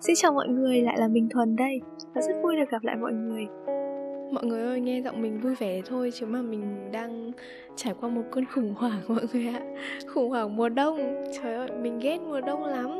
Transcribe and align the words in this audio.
Xin 0.00 0.16
chào 0.16 0.32
mọi 0.32 0.48
người, 0.48 0.82
lại 0.82 0.98
là 0.98 1.08
mình 1.08 1.28
Thuần 1.28 1.56
đây. 1.56 1.80
Và 2.14 2.20
rất 2.20 2.34
vui 2.42 2.56
được 2.56 2.70
gặp 2.70 2.84
lại 2.84 2.96
mọi 2.96 3.12
người. 3.12 3.46
Mọi 4.32 4.46
người 4.46 4.62
ơi, 4.62 4.80
nghe 4.80 5.00
giọng 5.00 5.22
mình 5.22 5.40
vui 5.40 5.54
vẻ 5.54 5.80
thôi 5.86 6.10
Chứ 6.14 6.26
mà 6.26 6.42
mình 6.42 6.92
đang 6.92 7.32
trải 7.76 7.94
qua 8.00 8.08
một 8.08 8.22
cơn 8.30 8.44
khủng 8.44 8.74
hoảng 8.74 9.00
mọi 9.08 9.26
người 9.32 9.46
ạ. 9.46 9.60
Khủng 10.06 10.30
hoảng 10.30 10.56
mùa 10.56 10.68
đông. 10.68 11.24
Trời 11.42 11.54
ơi, 11.54 11.68
mình 11.82 11.98
ghét 11.98 12.18
mùa 12.20 12.40
đông 12.40 12.64
lắm. 12.64 12.90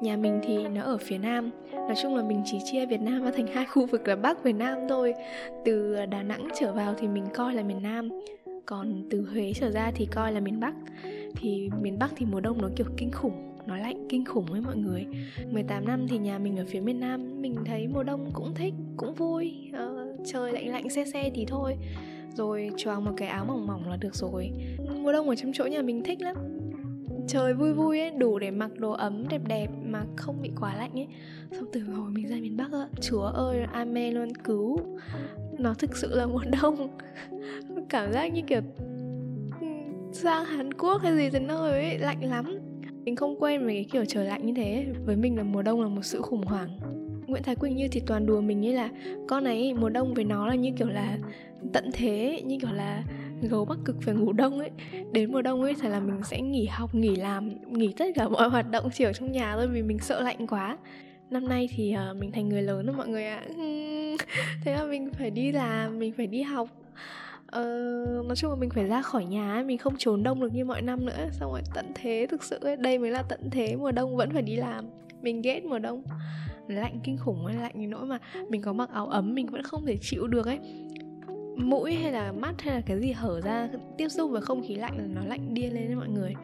Nhà 0.00 0.16
mình 0.16 0.40
thì 0.42 0.68
nó 0.68 0.82
ở 0.82 0.98
phía 0.98 1.18
Nam. 1.18 1.50
Nói 1.72 1.94
chung 2.02 2.16
là 2.16 2.22
mình 2.22 2.42
chỉ 2.44 2.58
chia 2.64 2.86
Việt 2.86 3.00
Nam 3.00 3.24
ra 3.24 3.30
thành 3.36 3.46
hai 3.54 3.66
khu 3.66 3.86
vực 3.86 4.08
là 4.08 4.16
Bắc 4.16 4.44
và 4.44 4.52
Nam 4.52 4.78
thôi. 4.88 5.14
Từ 5.64 5.94
à, 5.94 6.06
Đà 6.06 6.22
Nẵng 6.22 6.48
trở 6.54 6.72
vào 6.72 6.94
thì 6.98 7.08
mình 7.08 7.24
coi 7.34 7.54
là 7.54 7.62
miền 7.62 7.82
Nam. 7.82 8.08
Còn 8.66 9.02
từ 9.10 9.26
Huế 9.32 9.52
trở 9.54 9.70
ra 9.70 9.92
thì 9.94 10.06
coi 10.14 10.32
là 10.32 10.40
miền 10.40 10.60
Bắc. 10.60 10.74
Thì 11.36 11.68
miền 11.80 11.98
Bắc 11.98 12.10
thì 12.16 12.26
mùa 12.32 12.40
đông 12.40 12.62
nó 12.62 12.68
kiểu 12.76 12.86
kinh 12.96 13.10
khủng 13.10 13.53
nó 13.66 13.76
lạnh 13.76 14.06
kinh 14.08 14.24
khủng 14.24 14.46
với 14.46 14.60
mọi 14.60 14.76
người. 14.76 15.06
18 15.50 15.84
năm 15.84 16.06
thì 16.08 16.18
nhà 16.18 16.38
mình 16.38 16.56
ở 16.56 16.64
phía 16.68 16.80
miền 16.80 17.00
Nam 17.00 17.42
Mình 17.42 17.54
thấy 17.64 17.88
mùa 17.88 18.02
đông 18.02 18.30
cũng 18.32 18.54
thích, 18.54 18.74
cũng 18.96 19.14
vui. 19.14 19.70
Uh, 19.70 20.04
Trời 20.24 20.52
lạnh 20.52 20.68
lạnh 20.68 20.90
xe 20.90 21.04
xe 21.04 21.30
thì 21.34 21.44
thôi. 21.48 21.76
Rồi 22.34 22.70
choàng 22.76 23.04
một 23.04 23.12
cái 23.16 23.28
áo 23.28 23.44
mỏng 23.44 23.66
mỏng 23.66 23.88
là 23.88 23.96
được 23.96 24.14
rồi. 24.14 24.50
Mùa 25.02 25.12
đông 25.12 25.28
ở 25.28 25.34
trong 25.34 25.52
chỗ 25.54 25.64
nhà 25.64 25.82
mình 25.82 26.02
thích 26.04 26.20
lắm. 26.20 26.36
Trời 27.28 27.54
vui 27.54 27.72
vui 27.72 28.00
ấy, 28.00 28.10
đủ 28.10 28.38
để 28.38 28.50
mặc 28.50 28.70
đồ 28.78 28.92
ấm 28.92 29.28
đẹp 29.28 29.40
đẹp 29.48 29.68
mà 29.86 30.04
không 30.16 30.42
bị 30.42 30.50
quá 30.60 30.76
lạnh 30.76 30.92
ấy. 30.94 31.08
Xong 31.50 31.68
từ 31.72 31.80
hồi 31.80 32.10
mình 32.10 32.28
ra 32.28 32.36
miền 32.36 32.56
Bắc 32.56 32.72
á, 32.72 32.88
chúa 33.00 33.22
ơi, 33.22 33.60
amen 33.72 34.14
luôn, 34.14 34.34
cứu. 34.44 34.78
Nó 35.58 35.74
thực 35.74 35.96
sự 35.96 36.14
là 36.14 36.26
mùa 36.26 36.42
đông. 36.62 36.98
Cảm 37.88 38.12
giác 38.12 38.32
như 38.32 38.42
kiểu 38.46 38.60
ừ, 39.60 39.66
sang 40.12 40.44
Hàn 40.44 40.74
Quốc 40.74 41.02
hay 41.02 41.16
gì 41.16 41.30
thế 41.30 41.40
nơi 41.40 41.70
ấy, 41.70 41.98
lạnh 41.98 42.24
lắm 42.24 42.58
mình 43.04 43.16
không 43.16 43.36
quen 43.40 43.64
với 43.64 43.74
cái 43.74 43.84
kiểu 43.92 44.04
trời 44.04 44.24
lạnh 44.24 44.46
như 44.46 44.52
thế. 44.56 44.86
Với 45.04 45.16
mình 45.16 45.36
là 45.36 45.42
mùa 45.42 45.62
đông 45.62 45.80
là 45.80 45.88
một 45.88 46.02
sự 46.02 46.22
khủng 46.22 46.42
hoảng. 46.42 46.68
Nguyễn 47.26 47.42
Thái 47.42 47.56
Quỳnh 47.56 47.76
như 47.76 47.88
thì 47.88 48.02
toàn 48.06 48.26
đùa 48.26 48.40
mình 48.40 48.60
như 48.60 48.72
là 48.72 48.90
Con 49.28 49.44
này 49.44 49.74
mùa 49.74 49.88
đông 49.88 50.14
với 50.14 50.24
nó 50.24 50.46
là 50.46 50.54
như 50.54 50.70
kiểu 50.76 50.88
là 50.88 51.18
tận 51.72 51.90
thế 51.92 52.42
Như 52.44 52.58
kiểu 52.60 52.72
là 52.72 53.04
gấu 53.42 53.64
bắc 53.64 53.78
cực 53.84 53.96
phải 54.02 54.14
ngủ 54.14 54.32
đông 54.32 54.58
ấy. 54.58 54.70
Đến 55.12 55.32
mùa 55.32 55.42
đông 55.42 55.62
ấy 55.62 55.74
thì 55.80 55.88
là 55.88 56.00
mình 56.00 56.22
sẽ 56.24 56.40
nghỉ 56.40 56.66
học, 56.66 56.94
nghỉ 56.94 57.16
làm 57.16 57.50
Nghỉ 57.70 57.92
tất 57.92 58.04
cả 58.14 58.28
mọi 58.28 58.48
hoạt 58.50 58.70
động 58.70 58.90
chỉ 58.92 59.04
ở 59.04 59.12
trong 59.12 59.32
nhà 59.32 59.56
thôi 59.56 59.68
Vì 59.68 59.82
mình 59.82 59.98
sợ 59.98 60.20
lạnh 60.20 60.46
quá. 60.46 60.78
Năm 61.30 61.48
nay 61.48 61.68
thì 61.76 61.94
uh, 62.10 62.16
mình 62.16 62.32
thành 62.32 62.48
người 62.48 62.62
lớn 62.62 62.86
rồi 62.86 62.96
mọi 62.96 63.08
người 63.08 63.24
ạ. 63.24 63.42
Thế 64.64 64.74
là 64.74 64.84
mình 64.84 65.10
phải 65.18 65.30
đi 65.30 65.52
làm, 65.52 65.98
mình 65.98 66.12
phải 66.16 66.26
đi 66.26 66.42
học 66.42 66.68
uh, 67.46 68.26
nói 68.26 68.36
chung 68.36 68.50
là 68.50 68.56
mình 68.56 68.70
phải 68.70 68.84
ra 68.84 69.02
khỏi 69.02 69.24
nhà 69.24 69.54
ấy, 69.54 69.64
mình 69.64 69.78
không 69.78 69.94
trốn 69.98 70.22
đông 70.22 70.40
được 70.40 70.52
như 70.54 70.64
mọi 70.64 70.82
năm 70.82 71.06
nữa. 71.06 71.28
Xong 71.32 71.52
rồi 71.52 71.62
tận 71.74 71.92
thế 71.94 72.26
thực 72.30 72.42
sự 72.42 72.58
ấy, 72.62 72.76
đây 72.76 72.98
mới 72.98 73.10
là 73.10 73.22
tận 73.22 73.50
thế 73.50 73.76
mùa 73.76 73.92
đông 73.92 74.16
vẫn 74.16 74.30
phải 74.32 74.42
đi 74.42 74.56
làm. 74.56 74.84
Mình 75.22 75.42
ghét 75.42 75.64
mùa 75.64 75.78
đông. 75.78 76.02
Lạnh 76.68 77.00
kinh 77.04 77.16
khủng 77.16 77.46
ấy 77.46 77.54
lạnh 77.54 77.72
đến 77.74 77.90
nỗi 77.90 78.06
mà 78.06 78.18
mình 78.48 78.62
có 78.62 78.72
mặc 78.72 78.90
áo 78.92 79.06
ấm 79.06 79.34
mình 79.34 79.46
vẫn 79.46 79.62
không 79.62 79.86
thể 79.86 79.98
chịu 80.00 80.26
được 80.26 80.46
ấy. 80.46 80.58
Mũi 81.56 81.94
hay 81.94 82.12
là 82.12 82.32
mắt 82.32 82.62
hay 82.62 82.74
là 82.74 82.80
cái 82.80 83.00
gì 83.00 83.12
hở 83.12 83.40
ra 83.40 83.68
tiếp 83.98 84.08
xúc 84.08 84.30
với 84.30 84.42
không 84.42 84.62
khí 84.62 84.74
lạnh 84.74 84.98
là 84.98 85.04
nó 85.14 85.20
lạnh 85.26 85.54
điên 85.54 85.74
lên 85.74 85.86
đấy 85.86 85.96
mọi 85.96 86.08
người. 86.08 86.34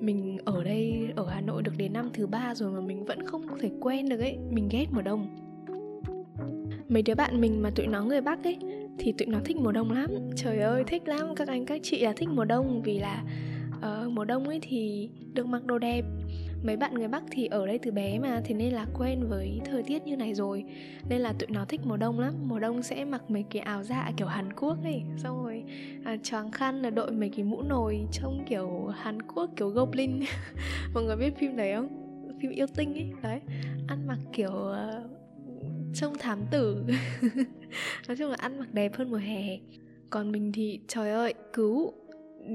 Mình 0.00 0.38
ở 0.44 0.64
đây 0.64 1.08
ở 1.16 1.26
Hà 1.28 1.40
Nội 1.40 1.62
được 1.62 1.72
đến 1.76 1.92
năm 1.92 2.10
thứ 2.14 2.26
ba 2.26 2.54
rồi 2.54 2.72
mà 2.72 2.80
mình 2.80 3.04
vẫn 3.04 3.26
không 3.26 3.58
thể 3.60 3.70
quen 3.80 4.08
được 4.08 4.20
ấy. 4.20 4.38
Mình 4.50 4.68
ghét 4.70 4.86
mùa 4.90 5.02
đông 5.02 5.26
mấy 6.88 7.02
đứa 7.02 7.14
bạn 7.14 7.40
mình 7.40 7.62
mà 7.62 7.70
tụi 7.70 7.86
nó 7.86 8.04
người 8.04 8.20
Bắc 8.20 8.44
ấy 8.44 8.58
thì 8.98 9.12
tụi 9.12 9.28
nó 9.28 9.38
thích 9.44 9.56
mùa 9.56 9.72
đông 9.72 9.92
lắm. 9.92 10.10
Trời 10.36 10.58
ơi 10.58 10.84
thích 10.86 11.08
lắm. 11.08 11.34
Các 11.34 11.48
anh 11.48 11.66
các 11.66 11.80
chị 11.82 12.00
là 12.00 12.12
thích 12.12 12.28
mùa 12.28 12.44
đông 12.44 12.82
vì 12.82 12.98
là 12.98 13.24
uh, 13.76 14.12
mùa 14.12 14.24
đông 14.24 14.48
ấy 14.48 14.58
thì 14.62 15.10
được 15.32 15.46
mặc 15.46 15.64
đồ 15.64 15.78
đẹp. 15.78 16.04
Mấy 16.62 16.76
bạn 16.76 16.94
người 16.94 17.08
bắc 17.08 17.22
thì 17.30 17.46
ở 17.46 17.66
đây 17.66 17.78
từ 17.78 17.90
bé 17.90 18.18
mà 18.18 18.40
thế 18.44 18.54
nên 18.54 18.72
là 18.72 18.86
quen 18.98 19.20
với 19.28 19.60
thời 19.64 19.82
tiết 19.82 20.06
như 20.06 20.16
này 20.16 20.34
rồi. 20.34 20.64
Nên 21.08 21.20
là 21.20 21.32
tụi 21.32 21.48
nó 21.50 21.64
thích 21.64 21.80
mùa 21.84 21.96
đông 21.96 22.20
lắm. 22.20 22.34
Mùa 22.42 22.58
đông 22.58 22.82
sẽ 22.82 23.04
mặc 23.04 23.30
mấy 23.30 23.44
cái 23.50 23.62
áo 23.62 23.82
dạ 23.82 24.12
kiểu 24.16 24.26
hàn 24.26 24.52
quốc 24.52 24.78
ấy. 24.84 25.02
Xong 25.16 25.44
rồi 25.44 25.64
à, 26.04 26.16
choàng 26.22 26.50
khăn 26.50 26.82
là 26.82 26.90
đội 26.90 27.12
mấy 27.12 27.28
cái 27.28 27.44
mũ 27.44 27.62
nồi 27.62 28.00
trông 28.12 28.44
kiểu 28.48 28.86
hàn 28.86 29.22
quốc 29.22 29.50
kiểu 29.56 29.68
goblin. 29.68 30.20
Mọi 30.94 31.04
người 31.04 31.16
biết 31.16 31.38
phim 31.38 31.56
đấy 31.56 31.74
không? 31.74 31.88
Phim 32.40 32.50
yêu 32.50 32.66
tinh 32.76 32.94
ấy. 32.94 33.10
Đấy. 33.22 33.40
Ăn 33.86 34.06
mặc 34.06 34.18
kiểu 34.32 34.50
uh, 34.50 35.17
trông 35.94 36.18
thám 36.18 36.38
tử. 36.50 36.84
Nói 38.08 38.16
chung 38.16 38.30
là 38.30 38.36
ăn 38.38 38.58
mặc 38.58 38.74
đẹp 38.74 38.94
hơn 38.94 39.10
mùa 39.10 39.16
hè. 39.16 39.58
Còn 40.10 40.32
mình 40.32 40.52
thì 40.52 40.80
trời 40.88 41.10
ơi 41.10 41.34
cứu. 41.52 41.92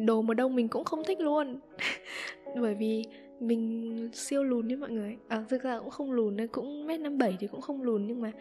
Đồ 0.05 0.21
mùa 0.21 0.33
đông 0.33 0.55
mình 0.55 0.67
cũng 0.67 0.83
không 0.83 1.03
thích 1.03 1.19
luôn. 1.19 1.59
Bởi 2.61 2.75
vì 2.75 3.03
mình 3.39 4.09
siêu 4.13 4.43
lùn 4.43 4.67
đấy 4.67 4.77
mọi 4.77 4.89
người. 4.89 5.17
À, 5.27 5.45
thực 5.49 5.63
ra 5.63 5.79
cũng 5.79 5.89
không 5.89 6.11
lùn 6.11 6.35
nên 6.35 6.47
cũng 6.47 6.87
mét 6.87 6.99
năm 6.99 7.17
bảy 7.17 7.37
thì 7.39 7.47
cũng 7.47 7.61
không 7.61 7.81
lùn 7.81 8.07
nhưng 8.07 8.21
mà 8.21 8.31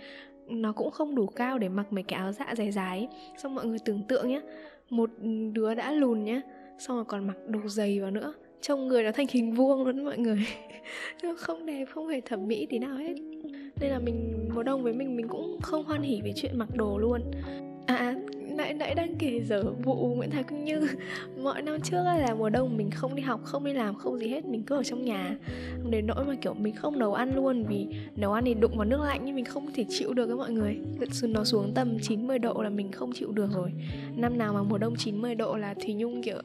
nó 0.48 0.72
cũng 0.72 0.90
không 0.90 1.14
đủ 1.14 1.26
cao 1.26 1.58
để 1.58 1.68
mặc 1.68 1.92
mấy 1.92 2.02
cái 2.02 2.20
áo 2.20 2.32
dạ 2.32 2.54
dài 2.56 2.72
dài 2.72 3.08
xong 3.42 3.54
mọi 3.54 3.66
người 3.66 3.78
tưởng 3.84 4.02
tượng 4.08 4.28
nhé 4.28 4.40
một 4.90 5.10
đứa 5.52 5.74
đã 5.74 5.92
lùn 5.92 6.24
nhá 6.24 6.42
xong 6.78 6.96
rồi 6.96 7.04
còn 7.04 7.26
mặc 7.26 7.36
đồ 7.46 7.60
dày 7.66 8.00
vào 8.00 8.10
nữa. 8.10 8.34
Trông 8.60 8.88
người 8.88 9.02
nó 9.02 9.12
thành 9.12 9.26
hình 9.30 9.52
vuông 9.52 9.84
luôn 9.84 10.04
mọi 10.04 10.18
người. 10.18 10.46
Không 11.36 11.66
đẹp 11.66 11.84
không 11.90 12.08
hề 12.08 12.20
thẩm 12.20 12.48
mỹ 12.48 12.66
tí 12.70 12.78
nào 12.78 12.96
hết 12.96 13.14
nên 13.82 13.90
là 13.90 13.98
mình 13.98 14.48
mùa 14.54 14.62
đông 14.62 14.82
với 14.82 14.92
mình 14.92 15.16
mình 15.16 15.28
cũng 15.28 15.58
không 15.62 15.84
hoan 15.84 16.02
hỉ 16.02 16.20
về 16.24 16.32
chuyện 16.36 16.58
mặc 16.58 16.68
đồ 16.76 16.98
luôn. 16.98 17.22
À, 17.86 17.96
à 17.96 18.14
nãy 18.56 18.74
nãy 18.74 18.94
đang 18.94 19.14
kể 19.18 19.40
dở 19.40 19.62
vụ 19.84 20.14
Nguyễn 20.14 20.30
Thái 20.30 20.42
Kinh 20.42 20.64
Như. 20.64 20.88
Mọi 21.42 21.62
năm 21.62 21.80
trước 21.80 22.02
là 22.04 22.34
mùa 22.38 22.50
đông 22.50 22.76
mình 22.76 22.90
không 22.90 23.14
đi 23.14 23.22
học 23.22 23.40
không 23.44 23.64
đi 23.64 23.72
làm 23.72 23.94
không 23.94 24.18
gì 24.18 24.28
hết 24.28 24.44
mình 24.44 24.62
cứ 24.62 24.76
ở 24.76 24.82
trong 24.82 25.04
nhà. 25.04 25.36
Đến 25.90 26.06
nỗi 26.06 26.24
mà 26.24 26.34
kiểu 26.34 26.54
mình 26.54 26.74
không 26.74 26.98
nấu 26.98 27.14
ăn 27.14 27.34
luôn 27.34 27.64
vì 27.64 27.86
nấu 28.16 28.32
ăn 28.32 28.44
thì 28.44 28.54
đụng 28.54 28.76
vào 28.76 28.84
nước 28.84 29.00
lạnh 29.00 29.20
nhưng 29.24 29.34
mình 29.34 29.44
không 29.44 29.72
thể 29.74 29.84
chịu 29.88 30.14
được 30.14 30.26
với 30.26 30.36
mọi 30.36 30.50
người. 30.50 30.78
Nó 31.22 31.44
xuống 31.44 31.72
tầm 31.74 31.98
90 32.02 32.38
độ 32.38 32.62
là 32.62 32.70
mình 32.70 32.92
không 32.92 33.12
chịu 33.12 33.32
được 33.32 33.50
rồi. 33.52 33.72
Năm 34.16 34.38
nào 34.38 34.52
mà 34.52 34.62
mùa 34.62 34.78
đông 34.78 34.96
90 34.96 35.34
độ 35.34 35.56
là 35.56 35.74
Thùy 35.74 35.94
Nhung 35.94 36.22
kiểu 36.22 36.38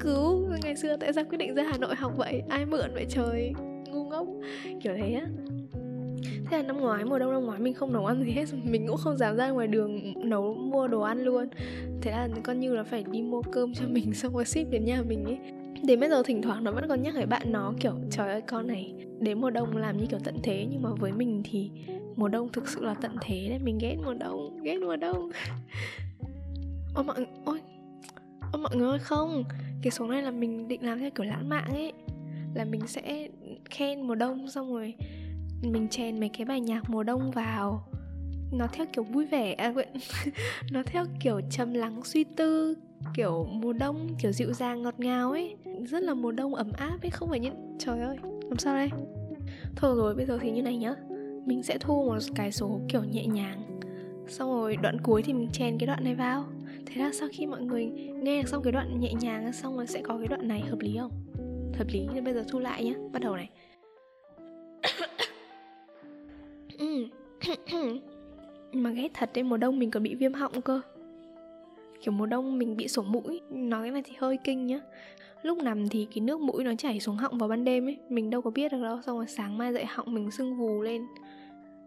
cứu 0.00 0.46
ngày 0.62 0.76
xưa 0.76 0.96
tại 0.96 1.12
sao 1.12 1.24
quyết 1.24 1.38
định 1.38 1.54
ra 1.54 1.62
Hà 1.62 1.78
Nội 1.78 1.94
học 1.94 2.12
vậy? 2.16 2.42
Ai 2.48 2.66
mượn 2.66 2.90
vậy 2.94 3.06
trời? 3.08 3.52
Ngu 3.86 4.04
ngốc. 4.04 4.26
Kiểu 4.82 4.94
thế 4.96 5.12
á 5.12 5.26
thế 6.22 6.56
là 6.56 6.62
năm 6.62 6.80
ngoái 6.80 7.04
mùa 7.04 7.18
đông 7.18 7.32
năm 7.32 7.44
ngoái 7.44 7.60
mình 7.60 7.74
không 7.74 7.92
nấu 7.92 8.06
ăn 8.06 8.24
gì 8.24 8.30
hết, 8.30 8.44
mình 8.64 8.86
cũng 8.86 8.96
không 8.96 9.16
dám 9.16 9.36
ra 9.36 9.50
ngoài 9.50 9.66
đường 9.66 10.12
nấu 10.28 10.54
mua 10.54 10.88
đồ 10.88 11.00
ăn 11.00 11.24
luôn. 11.24 11.48
Thế 12.00 12.10
là 12.10 12.28
con 12.42 12.60
như 12.60 12.74
là 12.74 12.82
phải 12.82 13.04
đi 13.10 13.22
mua 13.22 13.42
cơm 13.42 13.74
cho 13.74 13.84
mình 13.88 14.14
xong 14.14 14.34
rồi 14.34 14.44
ship 14.44 14.70
đến 14.70 14.84
nhà 14.84 15.02
mình 15.08 15.24
ấy. 15.24 15.38
Đến 15.84 16.00
bây 16.00 16.08
giờ 16.08 16.22
thỉnh 16.22 16.42
thoảng 16.42 16.64
nó 16.64 16.72
vẫn 16.72 16.88
còn 16.88 17.02
nhắc 17.02 17.14
với 17.14 17.26
bạn 17.26 17.52
nó 17.52 17.72
kiểu, 17.80 17.92
trời 18.10 18.32
ơi, 18.32 18.40
con 18.40 18.66
này 18.66 18.94
đến 19.20 19.40
mùa 19.40 19.50
đông 19.50 19.76
làm 19.76 19.96
như 19.98 20.06
kiểu 20.06 20.20
tận 20.24 20.36
thế. 20.42 20.66
Nhưng 20.70 20.82
mà 20.82 20.90
với 20.90 21.12
mình 21.12 21.42
thì 21.44 21.70
mùa 22.16 22.28
đông 22.28 22.48
thực 22.52 22.68
sự 22.68 22.84
là 22.84 22.94
tận 22.94 23.16
thế 23.20 23.46
đấy, 23.48 23.58
mình 23.58 23.78
ghét 23.78 23.96
mùa 24.04 24.14
đông, 24.14 24.62
ghét 24.62 24.78
mùa 24.78 24.96
đông. 24.96 25.30
Ôi 26.94 27.04
mọi 27.04 27.26
ôi 27.44 27.60
ôi 28.52 28.62
mọi 28.62 28.76
người 28.76 28.88
ơi, 28.88 28.98
không, 28.98 29.44
cái 29.82 29.90
số 29.90 30.06
này 30.06 30.22
là 30.22 30.30
mình 30.30 30.68
định 30.68 30.84
làm 30.84 30.98
theo 30.98 31.10
kiểu 31.10 31.26
lãng 31.26 31.48
mạn 31.48 31.70
ấy. 31.70 31.92
Là 32.54 32.64
mình 32.64 32.80
sẽ 32.86 33.28
khen 33.70 34.02
mùa 34.02 34.14
đông 34.14 34.48
xong 34.48 34.72
rồi 34.72 34.94
mình 35.62 35.88
chèn 35.88 36.20
mấy 36.20 36.28
cái 36.28 36.44
bài 36.44 36.60
nhạc 36.60 36.90
mùa 36.90 37.02
đông 37.02 37.30
vào. 37.30 37.88
Nó 38.52 38.66
theo 38.72 38.86
kiểu 38.92 39.04
vui 39.04 39.26
vẻ 39.26 39.52
à, 39.52 39.72
nó 40.72 40.82
theo 40.86 41.04
kiểu 41.20 41.40
trầm 41.50 41.74
lắng 41.74 42.00
suy 42.04 42.24
tư 42.24 42.74
kiểu 43.14 43.46
mùa 43.50 43.72
đông 43.72 44.08
kiểu 44.18 44.32
dịu 44.32 44.52
dàng 44.52 44.82
ngọt 44.82 44.94
ngào 44.98 45.30
ấy. 45.30 45.56
Rất 45.84 46.02
là 46.02 46.14
mùa 46.14 46.32
đông 46.32 46.54
ấm 46.54 46.72
áp 46.72 47.02
ấy 47.02 47.10
không 47.10 47.28
phải 47.28 47.40
những 47.40 47.76
trời 47.78 48.00
ơi 48.00 48.16
làm 48.22 48.58
sao 48.58 48.74
đây? 48.74 48.90
Thôi 49.76 49.96
rồi 49.96 50.14
bây 50.14 50.26
giờ 50.26 50.38
thì 50.42 50.50
như 50.50 50.62
này 50.62 50.76
nhá. 50.76 50.94
Mình 51.46 51.62
sẽ 51.62 51.78
thu 51.78 52.04
một 52.04 52.18
cái 52.34 52.52
số 52.52 52.80
kiểu 52.88 53.04
nhẹ 53.04 53.26
nhàng. 53.26 53.80
Xong 54.28 54.50
rồi 54.50 54.76
đoạn 54.76 55.00
cuối 55.00 55.22
thì 55.22 55.32
mình 55.32 55.48
chèn 55.52 55.78
cái 55.78 55.86
đoạn 55.86 56.04
này 56.04 56.14
vào. 56.14 56.44
Thế 56.86 57.02
là 57.02 57.10
sau 57.12 57.28
khi 57.32 57.46
mọi 57.46 57.62
người 57.62 57.84
nghe 58.22 58.42
được 58.42 58.48
xong 58.48 58.62
cái 58.62 58.72
đoạn 58.72 59.00
nhẹ 59.00 59.12
nhàng 59.20 59.52
xong 59.52 59.76
rồi 59.76 59.86
sẽ 59.86 60.02
có 60.02 60.18
cái 60.18 60.28
đoạn 60.28 60.48
này 60.48 60.60
hợp 60.60 60.78
lý 60.80 60.96
không? 60.98 61.10
Hợp 61.78 61.86
lý 61.88 62.06
nên 62.14 62.24
bây 62.24 62.34
giờ 62.34 62.44
thu 62.48 62.58
lại 62.58 62.84
nhá 62.84 62.94
bắt 63.12 63.22
đầu 63.22 63.36
này. 63.36 63.50
Ừ. 66.82 67.06
mà 68.72 68.90
ghét 68.90 69.08
thật 69.14 69.30
đấy, 69.34 69.44
mùa 69.44 69.56
đông 69.56 69.78
mình 69.78 69.90
còn 69.90 70.02
bị 70.02 70.14
viêm 70.14 70.32
họng 70.32 70.62
cơ. 70.62 70.80
Kiểu 72.02 72.12
mùa 72.12 72.26
đông 72.26 72.58
mình 72.58 72.76
bị 72.76 72.88
sổ 72.88 73.02
mũi, 73.02 73.40
nói 73.50 73.82
cái 73.82 73.90
này 73.90 74.02
thì 74.04 74.12
hơi 74.18 74.38
kinh 74.44 74.66
nhá. 74.66 74.80
Lúc 75.42 75.58
nằm 75.58 75.88
thì 75.88 76.06
cái 76.14 76.20
nước 76.20 76.40
mũi 76.40 76.64
nó 76.64 76.74
chảy 76.78 77.00
xuống 77.00 77.16
họng 77.16 77.38
vào 77.38 77.48
ban 77.48 77.64
đêm 77.64 77.86
ấy, 77.86 77.96
mình 78.08 78.30
đâu 78.30 78.42
có 78.42 78.50
biết 78.50 78.72
được 78.72 78.82
đâu, 78.82 79.02
xong 79.06 79.16
rồi 79.16 79.26
sáng 79.28 79.58
mai 79.58 79.72
dậy 79.72 79.84
họng 79.84 80.14
mình 80.14 80.30
sưng 80.30 80.56
vù 80.56 80.82
lên. 80.82 81.06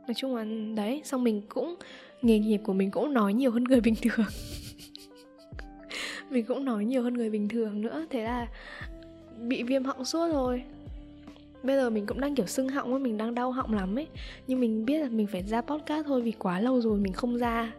Nói 0.07 0.13
chung 0.15 0.35
là, 0.35 0.45
đấy, 0.75 1.01
xong 1.03 1.23
mình 1.23 1.41
cũng, 1.49 1.75
nghề 2.21 2.39
nghiệp 2.39 2.61
của 2.63 2.73
mình 2.73 2.91
cũng 2.91 3.13
nói 3.13 3.33
nhiều 3.33 3.51
hơn 3.51 3.63
người 3.63 3.81
bình 3.81 3.95
thường. 4.01 4.25
Mình 6.29 6.45
cũng 6.45 6.65
nói 6.65 6.85
nhiều 6.85 7.03
hơn 7.03 7.13
người 7.13 7.29
bình 7.29 7.49
thường 7.49 7.81
nữa, 7.81 8.05
thế 8.09 8.23
là 8.23 8.47
bị 9.47 9.63
viêm 9.63 9.83
họng 9.83 10.05
suốt 10.05 10.27
rồi 10.33 10.63
bây 11.65 11.75
giờ 11.75 11.89
mình 11.89 12.05
cũng 12.05 12.21
đang, 12.21 12.35
kiểu, 12.35 12.45
sưng 12.45 12.69
họng 12.69 12.91
ấy, 12.91 12.99
mình 12.99 13.17
đang 13.17 13.35
đau 13.35 13.51
họng 13.51 13.73
lắm 13.73 13.99
ấy. 13.99 14.07
Nhưng 14.47 14.59
mình 14.59 14.85
biết 14.85 14.99
là 14.99 15.09
mình 15.09 15.27
phải 15.27 15.43
ra 15.43 15.61
podcast 15.61 16.05
thôi 16.05 16.21
vì 16.21 16.31
quá 16.31 16.59
lâu 16.59 16.81
rồi 16.81 16.97
mình 16.97 17.13
không 17.13 17.37
ra. 17.37 17.73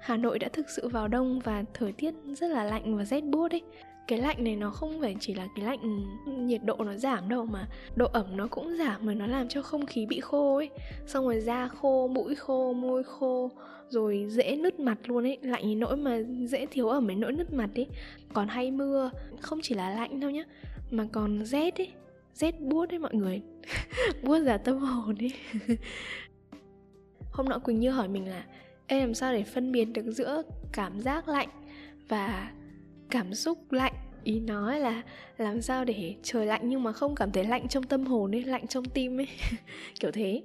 Hà 0.00 0.16
Nội 0.16 0.38
đã 0.38 0.48
thực 0.48 0.70
sự 0.70 0.88
vào 0.88 1.08
đông 1.08 1.40
và 1.40 1.64
thời 1.74 1.92
tiết 1.92 2.14
rất 2.26 2.50
là 2.50 2.64
lạnh 2.64 2.96
và 2.96 3.04
rét 3.04 3.20
buốt 3.20 3.50
ấy. 3.50 3.62
Cái 4.08 4.18
lạnh 4.18 4.44
này 4.44 4.56
nó 4.56 4.70
không 4.70 5.00
phải 5.00 5.16
chỉ 5.20 5.34
là 5.34 5.46
cái 5.56 5.64
lạnh 5.64 6.04
nhiệt 6.46 6.60
độ 6.64 6.76
nó 6.78 6.94
giảm 6.94 7.28
đâu 7.28 7.44
mà 7.44 7.68
độ 7.96 8.06
ẩm 8.12 8.36
nó 8.36 8.46
cũng 8.50 8.76
giảm 8.78 9.06
mà 9.06 9.14
nó 9.14 9.26
làm 9.26 9.48
cho 9.48 9.62
không 9.62 9.86
khí 9.86 10.06
bị 10.06 10.20
khô 10.20 10.56
ấy. 10.56 10.70
Xong 11.06 11.24
rồi 11.24 11.40
da 11.40 11.68
khô, 11.68 12.08
mũi 12.08 12.34
khô, 12.34 12.72
môi 12.72 13.02
khô, 13.04 13.50
rồi 13.88 14.26
dễ 14.28 14.56
nứt 14.56 14.80
mặt 14.80 14.98
luôn 15.04 15.26
ấy. 15.26 15.38
Lạnh 15.42 15.62
đến 15.62 15.80
nỗi 15.80 15.96
mà 15.96 16.18
dễ 16.46 16.66
thiếu 16.66 16.88
ẩm 16.88 17.08
đến 17.08 17.20
nỗi 17.20 17.32
nứt 17.32 17.52
mặt 17.52 17.70
ấy. 17.74 17.86
Còn 18.32 18.48
hay 18.48 18.70
mưa, 18.70 19.10
không 19.40 19.58
chỉ 19.62 19.74
là 19.74 19.90
lạnh 19.90 20.20
đâu 20.20 20.30
nhá, 20.30 20.44
mà 20.90 21.06
còn 21.12 21.44
rét 21.44 21.78
ấy 21.78 21.88
rét 22.38 22.60
buốt 22.60 22.86
đấy 22.86 22.98
mọi 22.98 23.14
người. 23.14 23.42
Buốt 24.22 24.38
giả 24.38 24.56
tâm 24.56 24.78
hồn 24.78 25.16
ấy. 25.18 25.32
Hôm 27.32 27.48
nọ 27.48 27.58
quỳnh 27.58 27.80
như 27.80 27.90
hỏi 27.90 28.08
mình 28.08 28.28
là, 28.28 28.44
em 28.86 29.00
làm 29.00 29.14
sao 29.14 29.32
để 29.32 29.42
phân 29.42 29.72
biệt 29.72 29.84
được 29.84 30.10
giữa 30.10 30.42
cảm 30.72 31.00
giác 31.00 31.28
lạnh 31.28 31.48
và 32.08 32.50
cảm 33.10 33.34
xúc 33.34 33.72
lạnh? 33.72 33.92
Ý 34.24 34.40
nói 34.40 34.80
là, 34.80 35.02
làm 35.36 35.62
sao 35.62 35.84
để 35.84 36.14
trời 36.22 36.46
lạnh 36.46 36.60
nhưng 36.64 36.82
mà 36.82 36.92
không 36.92 37.14
cảm 37.14 37.32
thấy 37.32 37.44
lạnh 37.44 37.68
trong 37.68 37.82
tâm 37.82 38.04
hồn 38.06 38.34
ấy, 38.34 38.44
lạnh 38.44 38.66
trong 38.66 38.84
tim 38.84 39.20
ấy. 39.20 39.28
Kiểu 40.00 40.10
thế. 40.10 40.42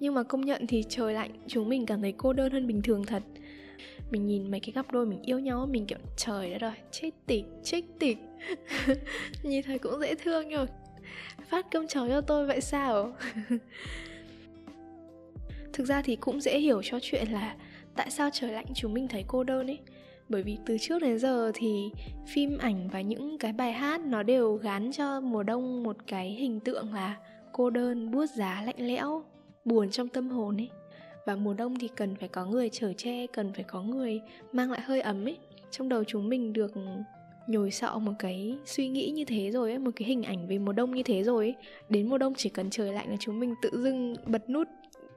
Nhưng 0.00 0.14
mà 0.14 0.22
công 0.22 0.40
nhận 0.40 0.66
thì 0.66 0.84
trời 0.88 1.14
lạnh, 1.14 1.30
chúng 1.46 1.68
mình 1.68 1.86
cảm 1.86 2.02
thấy 2.02 2.12
cô 2.12 2.32
đơn 2.32 2.52
hơn 2.52 2.66
bình 2.66 2.82
thường 2.82 3.04
thật. 3.06 3.22
Mình 4.10 4.26
nhìn 4.26 4.50
mấy 4.50 4.60
cái 4.60 4.72
cặp 4.72 4.92
đôi 4.92 5.06
mình 5.06 5.22
yêu 5.22 5.38
nhau 5.38 5.66
mình 5.70 5.86
kiểu, 5.86 5.98
trời 6.16 6.50
đã 6.50 6.58
rồi 6.58 6.72
chết 6.90 7.10
tịch 7.26 7.44
chết 7.62 7.82
tịch 7.98 8.18
nhìn 9.42 9.62
thấy 9.62 9.78
cũng 9.78 10.00
dễ 10.00 10.14
thương 10.14 10.48
nhưng 10.48 10.60
mà 10.60 10.66
phát 11.48 11.66
cơm 11.70 11.86
chó 11.86 12.08
cho 12.08 12.20
tôi 12.20 12.46
vậy 12.46 12.60
sao? 12.60 13.12
Thực 15.72 15.84
ra 15.84 16.02
thì 16.02 16.16
cũng 16.16 16.40
dễ 16.40 16.58
hiểu 16.58 16.82
cho 16.84 16.98
chuyện 17.02 17.28
là 17.32 17.56
tại 17.96 18.10
sao 18.10 18.30
trời 18.32 18.52
lạnh 18.52 18.66
chúng 18.74 18.94
mình 18.94 19.08
thấy 19.08 19.24
cô 19.26 19.44
đơn 19.44 19.66
ấy. 19.66 19.78
Bởi 20.28 20.42
vì 20.42 20.58
từ 20.66 20.78
trước 20.80 20.98
đến 21.02 21.18
giờ 21.18 21.52
thì 21.54 21.90
phim 22.26 22.58
ảnh 22.58 22.88
và 22.88 23.00
những 23.00 23.38
cái 23.38 23.52
bài 23.52 23.72
hát 23.72 24.00
nó 24.00 24.22
đều 24.22 24.54
gắn 24.54 24.92
cho 24.92 25.20
mùa 25.20 25.42
đông 25.42 25.82
một 25.82 25.96
cái 26.06 26.30
hình 26.30 26.60
tượng 26.60 26.94
là 26.94 27.16
cô 27.52 27.70
đơn, 27.70 28.10
buốt 28.10 28.26
giá, 28.30 28.62
lạnh 28.66 28.78
lẽo, 28.78 29.24
buồn 29.64 29.90
trong 29.90 30.08
tâm 30.08 30.30
hồn 30.30 30.60
ấy. 30.60 30.70
Và 31.26 31.36
mùa 31.36 31.54
đông 31.54 31.78
thì 31.78 31.88
cần 31.96 32.16
phải 32.16 32.28
có 32.28 32.44
người 32.46 32.68
chở 32.70 32.92
che, 32.92 33.26
cần 33.26 33.52
phải 33.52 33.64
có 33.64 33.82
người 33.82 34.20
mang 34.52 34.70
lại 34.70 34.80
hơi 34.80 35.00
ấm 35.00 35.28
ấy. 35.28 35.38
Trong 35.70 35.88
đầu 35.88 36.04
chúng 36.04 36.28
mình 36.28 36.52
được 36.52 36.72
nhồi 37.46 37.70
sọ 37.70 37.98
một 37.98 38.12
cái 38.18 38.58
suy 38.64 38.88
nghĩ 38.88 39.10
như 39.10 39.24
thế 39.24 39.50
rồi 39.50 39.70
ấy, 39.70 39.78
một 39.78 39.90
cái 39.96 40.08
hình 40.08 40.22
ảnh 40.22 40.46
về 40.48 40.58
mùa 40.58 40.72
đông 40.72 40.94
như 40.94 41.02
thế 41.02 41.22
rồi 41.22 41.44
ấy. 41.44 41.54
Đến 41.88 42.08
mùa 42.08 42.18
đông 42.18 42.34
chỉ 42.36 42.48
cần 42.48 42.70
trời 42.70 42.92
lạnh 42.92 43.10
là 43.10 43.16
chúng 43.20 43.40
mình 43.40 43.54
tự 43.62 43.70
dưng 43.72 44.16
bật 44.26 44.50
nút, 44.50 44.68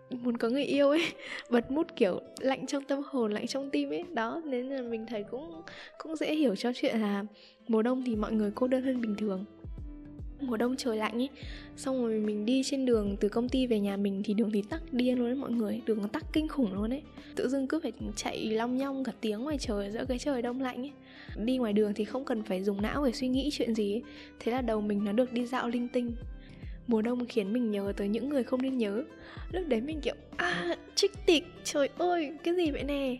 muốn 0.10 0.38
có 0.38 0.50
người 0.50 0.64
yêu 0.64 0.90
ấy. 0.90 1.02
Bật 1.50 1.72
mút 1.72 1.88
kiểu 1.96 2.22
lạnh 2.40 2.66
trong 2.66 2.84
tâm 2.84 3.02
hồn, 3.06 3.32
lạnh 3.32 3.48
trong 3.48 3.70
tim 3.70 3.90
ấy. 3.90 4.04
Đó, 4.14 4.42
nên 4.46 4.70
là 4.70 4.82
mình 4.82 5.06
thấy 5.06 5.24
cũng 5.24 5.62
cũng 5.98 6.16
dễ 6.16 6.36
hiểu 6.36 6.56
cho 6.56 6.72
chuyện 6.76 7.00
là 7.02 7.26
mùa 7.68 7.82
đông 7.82 8.04
thì 8.06 8.16
mọi 8.16 8.32
người 8.32 8.52
cô 8.56 8.68
đơn 8.68 8.84
hơn 8.84 9.02
bình 9.02 9.16
thường 9.16 9.46
mùa 10.42 10.58
đông 10.58 10.76
trời 10.78 10.98
lạnh 10.98 11.14
ấy 11.14 11.30
xong 11.76 12.02
rồi 12.02 12.20
mình 12.20 12.46
đi 12.46 12.64
trên 12.64 12.86
đường 12.86 13.16
từ 13.20 13.30
công 13.30 13.50
ty 13.50 13.68
về 13.68 13.80
nhà 13.80 13.98
mình 13.98 14.22
thì 14.26 14.34
đường 14.34 14.52
thì 14.52 14.62
tắc 14.70 14.94
điên 14.94 15.20
luôn 15.20 15.28
đấy 15.28 15.36
mọi 15.36 15.52
người, 15.52 15.82
đường 15.86 16.02
nó 16.02 16.08
tắc 16.08 16.24
kinh 16.34 16.48
khủng 16.48 16.74
luôn 16.74 16.94
ấy. 16.94 17.02
Tự 17.36 17.50
dưng 17.50 17.68
cứ 17.68 17.80
phải 17.80 17.92
chạy 18.16 18.46
long 18.46 18.78
nhong 18.78 19.04
cả 19.04 19.12
tiếng 19.22 19.40
ngoài 19.40 19.58
trời 19.60 19.92
giữa 19.92 20.06
cái 20.08 20.20
trời 20.20 20.42
đông 20.42 20.62
lạnh 20.62 20.78
ấy. 20.78 20.92
Đi 21.46 21.58
ngoài 21.58 21.74
đường 21.74 21.94
thì 21.94 22.06
không 22.06 22.26
cần 22.26 22.44
phải 22.44 22.64
dùng 22.64 22.82
não 22.82 23.06
để 23.06 23.12
suy 23.12 23.28
nghĩ 23.28 23.50
chuyện 23.54 23.76
gì 23.76 23.94
ấy. 23.94 24.04
thế 24.40 24.52
là 24.52 24.62
đầu 24.62 24.82
mình 24.82 25.04
nó 25.04 25.12
được 25.12 25.34
đi 25.34 25.46
dạo 25.46 25.70
linh 25.70 25.88
tinh. 25.88 26.12
Mùa 26.88 27.02
đông 27.02 27.26
khiến 27.26 27.54
mình 27.54 27.72
nhớ 27.72 27.94
tới 27.98 28.08
những 28.08 28.30
người 28.30 28.44
không 28.44 28.62
nên 28.62 28.78
nhớ. 28.78 29.04
Lúc 29.52 29.68
đấy 29.68 29.82
mình 29.82 30.02
kiểu 30.02 30.16
à 30.38 30.76
trích 30.96 31.12
tịch, 31.26 31.44
trời 31.64 31.90
ơi, 31.98 32.32
cái 32.44 32.56
gì 32.56 32.72
vậy 32.72 32.84
nè? 32.84 33.18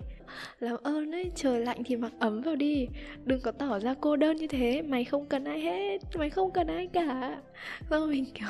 Làm 0.60 0.78
ơn 0.84 1.12
ấy 1.12 1.32
trời 1.36 1.60
lạnh 1.60 1.84
thì 1.86 1.96
mặc 1.96 2.12
ấm 2.20 2.42
vào 2.42 2.56
đi. 2.56 2.88
Đừng 3.26 3.40
có 3.40 3.52
tỏ 3.52 3.80
ra 3.80 3.96
cô 4.02 4.16
đơn 4.16 4.38
như 4.38 4.48
thế, 4.48 4.82
mày 4.82 5.06
không 5.06 5.26
cần 5.26 5.44
ai 5.44 5.60
hết, 5.60 6.02
mày 6.18 6.30
không 6.30 6.52
cần 6.52 6.68
ai 6.68 6.88
cả. 6.88 7.42
Xong 7.90 8.10
mình 8.10 8.26
kiểu, 8.34 8.48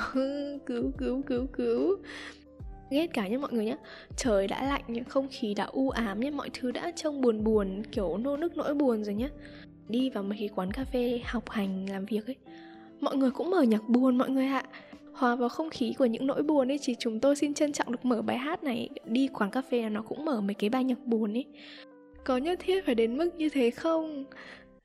cứu 0.66 0.92
cứu 0.98 1.22
cứu 1.22 1.48
cứu. 1.54 1.98
Ghét 2.90 3.08
cả 3.14 3.28
nhá 3.28 3.38
mọi 3.38 3.54
người 3.54 3.66
nhá. 3.66 3.76
Trời 4.18 4.48
đã 4.48 4.64
lạnh 4.64 4.84
nhưng 4.88 5.04
không 5.04 5.28
khí 5.32 5.54
đã 5.54 5.64
u 5.64 5.90
ám 5.90 6.20
nhá, 6.20 6.32
mọi 6.32 6.50
thứ 6.54 6.72
đã 6.72 6.92
trông 6.96 7.22
buồn 7.22 7.44
buồn, 7.44 7.84
kiểu 7.92 8.18
nô 8.18 8.38
nức 8.38 8.58
nỗi 8.58 8.74
buồn 8.74 9.04
rồi 9.04 9.16
nhá. 9.16 9.30
Đi 9.88 10.10
vào 10.10 10.24
mấy 10.24 10.38
cái 10.40 10.50
quán 10.56 10.72
cà 10.72 10.84
phê 10.84 11.22
học 11.26 11.50
hành, 11.50 11.90
làm 11.90 12.06
việc 12.06 12.26
ấy. 12.28 12.36
Mọi 13.00 13.18
người 13.18 13.32
cũng 13.32 13.50
mở 13.50 13.62
nhạc 13.62 13.90
buồn, 13.90 14.18
mọi 14.18 14.30
người 14.30 14.46
ạ 14.46 14.64
hòa 15.18 15.36
vào 15.36 15.50
không 15.50 15.70
khí 15.70 15.94
của 15.98 16.06
những 16.06 16.28
nỗi 16.28 16.44
buồn 16.44 16.72
ấy, 16.72 16.80
thì 16.84 16.96
chúng 17.00 17.20
tôi 17.20 17.36
xin 17.36 17.54
trân 17.54 17.74
trọng 17.74 17.92
được 17.92 18.06
mở 18.06 18.22
bài 18.22 18.38
hát 18.38 18.64
này. 18.64 18.90
Đi 19.06 19.28
quán 19.28 19.52
cà 19.52 19.62
phê 19.62 19.82
là 19.82 19.90
nó 19.90 20.02
cũng 20.02 20.26
mở 20.26 20.42
mấy 20.42 20.54
cái 20.54 20.70
bài 20.70 20.84
nhạc 20.84 21.06
buồn 21.06 21.34
ấy. 21.34 21.46
Có 22.24 22.38
nhất 22.38 22.60
thiết 22.62 22.86
phải 22.86 22.96
đến 22.96 23.18
mức 23.18 23.36
như 23.36 23.50
thế 23.50 23.70
không? 23.70 24.26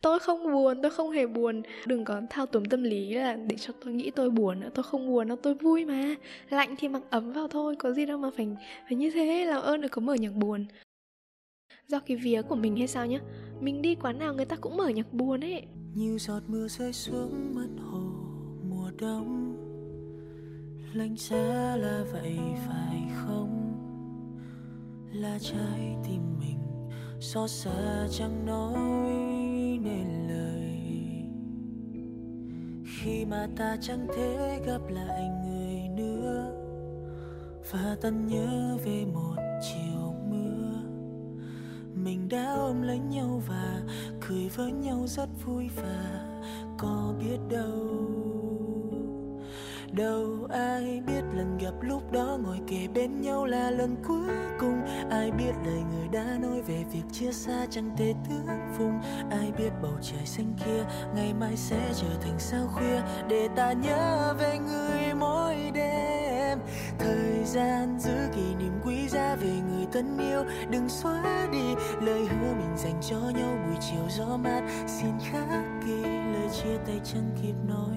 Tôi 0.00 0.18
không 0.18 0.52
buồn, 0.52 0.82
tôi 0.82 0.90
không 0.90 1.10
hề 1.10 1.26
buồn. 1.26 1.62
Đừng 1.86 2.04
có 2.04 2.20
thao 2.30 2.46
túng 2.46 2.64
tâm 2.64 2.82
lý 2.82 3.14
là 3.14 3.36
để 3.36 3.56
cho 3.56 3.74
tôi 3.84 3.94
nghĩ 3.94 4.10
tôi 4.10 4.30
buồn 4.30 4.60
nữa, 4.60 4.68
tôi 4.74 4.82
không 4.82 5.08
buồn 5.08 5.28
đâu, 5.28 5.36
tôi 5.42 5.54
vui 5.54 5.84
mà. 5.84 6.14
Lạnh 6.50 6.74
thì 6.78 6.88
mặc 6.88 7.02
ấm 7.10 7.32
vào 7.32 7.48
thôi, 7.48 7.76
có 7.76 7.92
gì 7.92 8.06
đâu 8.06 8.18
mà 8.18 8.30
phải 8.36 8.48
phải 8.88 8.96
như 8.96 9.10
thế, 9.10 9.44
làm 9.44 9.62
ơn 9.62 9.80
đừng 9.80 9.90
có 9.90 10.00
mở 10.00 10.14
nhạc 10.14 10.34
buồn. 10.34 10.66
Do 11.88 12.00
cái 12.00 12.16
vía 12.16 12.42
của 12.42 12.54
mình 12.54 12.76
hay 12.76 12.86
sao 12.86 13.06
nhá? 13.06 13.20
Mình 13.60 13.82
đi 13.82 13.94
quán 13.94 14.18
nào 14.18 14.34
người 14.34 14.44
ta 14.44 14.56
cũng 14.56 14.76
mở 14.76 14.88
nhạc 14.88 15.12
buồn 15.12 15.40
ấy. 15.40 15.62
Như 15.94 16.18
giọt 16.18 16.40
mưa 16.46 16.68
rơi 16.68 16.92
xuống 16.92 17.54
mặt 17.54 17.82
hồ 17.82 18.02
mùa 18.70 18.90
đông 19.00 19.51
lạnh 20.94 21.16
sẽ 21.16 21.76
là 21.76 22.04
vậy, 22.12 22.38
phải 22.66 23.02
không? 23.14 23.72
Là 25.12 25.38
trái 25.40 25.96
tim 26.04 26.38
mình, 26.38 26.58
xót 27.20 27.50
xa 27.50 28.06
chẳng 28.10 28.46
nói 28.46 28.78
nên 29.82 30.28
lời. 30.28 30.78
Khi 32.84 33.24
mà 33.24 33.48
ta 33.56 33.76
chẳng 33.80 34.06
thể 34.16 34.60
gặp 34.66 34.80
lại 34.88 35.28
người 35.44 35.88
nữa, 35.96 36.52
và 37.70 37.96
tận 38.00 38.26
nhớ 38.26 38.78
về 38.84 39.04
một 39.04 39.36
chiều 39.62 40.14
mưa. 40.30 40.82
Mình 41.94 42.28
đã 42.28 42.54
ôm 42.54 42.82
lấy 42.82 42.98
nhau 42.98 43.42
và 43.48 43.82
cười 44.28 44.48
với 44.48 44.72
nhau 44.72 45.06
rất 45.06 45.28
vui 45.44 45.68
và 45.76 46.28
có 46.78 47.14
biết 47.20 47.38
đâu 47.50 48.21
đâu 49.92 50.46
ai 50.50 51.02
biết 51.06 51.22
lần 51.34 51.58
gặp 51.58 51.72
lúc 51.80 52.12
đó 52.12 52.38
ngồi 52.44 52.58
kề 52.66 52.88
bên 52.94 53.20
nhau 53.20 53.46
là 53.46 53.70
lần 53.70 53.96
cuối 54.08 54.34
cùng. 54.60 54.86
Ai 55.10 55.30
biết 55.30 55.52
lời 55.64 55.82
người 55.92 56.08
đã 56.12 56.38
nói 56.42 56.62
về 56.62 56.84
việc 56.92 57.02
chia 57.12 57.32
xa 57.32 57.66
chẳng 57.70 57.90
thể 57.96 58.14
tương 58.28 58.46
phùng. 58.78 59.00
Ai 59.30 59.52
biết 59.58 59.70
bầu 59.82 59.92
trời 60.02 60.26
xanh 60.26 60.54
kia 60.64 60.84
ngày 61.14 61.34
mai 61.34 61.56
sẽ 61.56 61.92
trở 61.94 62.08
thành 62.20 62.38
sao 62.38 62.66
khuya. 62.74 63.00
Để 63.28 63.48
ta 63.56 63.72
nhớ 63.72 64.34
về 64.38 64.58
người 64.58 65.14
mỗi 65.14 65.56
đêm. 65.74 66.58
Thời 66.98 67.44
gian 67.44 67.98
giữ 67.98 68.16
kỷ 68.34 68.54
niệm 68.54 68.72
quý 68.84 69.08
giá 69.08 69.36
về 69.40 69.52
người 69.70 69.86
thân 69.92 70.18
yêu. 70.18 70.44
Đừng 70.70 70.88
xóa 70.88 71.48
đi 71.52 71.74
lời 72.00 72.20
hứa 72.20 72.54
mình 72.54 72.76
dành 72.76 73.00
cho 73.10 73.16
nhau 73.16 73.58
buổi 73.66 73.76
chiều 73.80 74.04
gió 74.08 74.36
mát. 74.36 74.62
Xin 74.86 75.12
khắc 75.30 75.48
ghi 75.86 76.02
lời 76.02 76.48
chia 76.52 76.76
tay 76.86 77.00
chẳng 77.04 77.30
kịp 77.42 77.54
nói. 77.68 77.96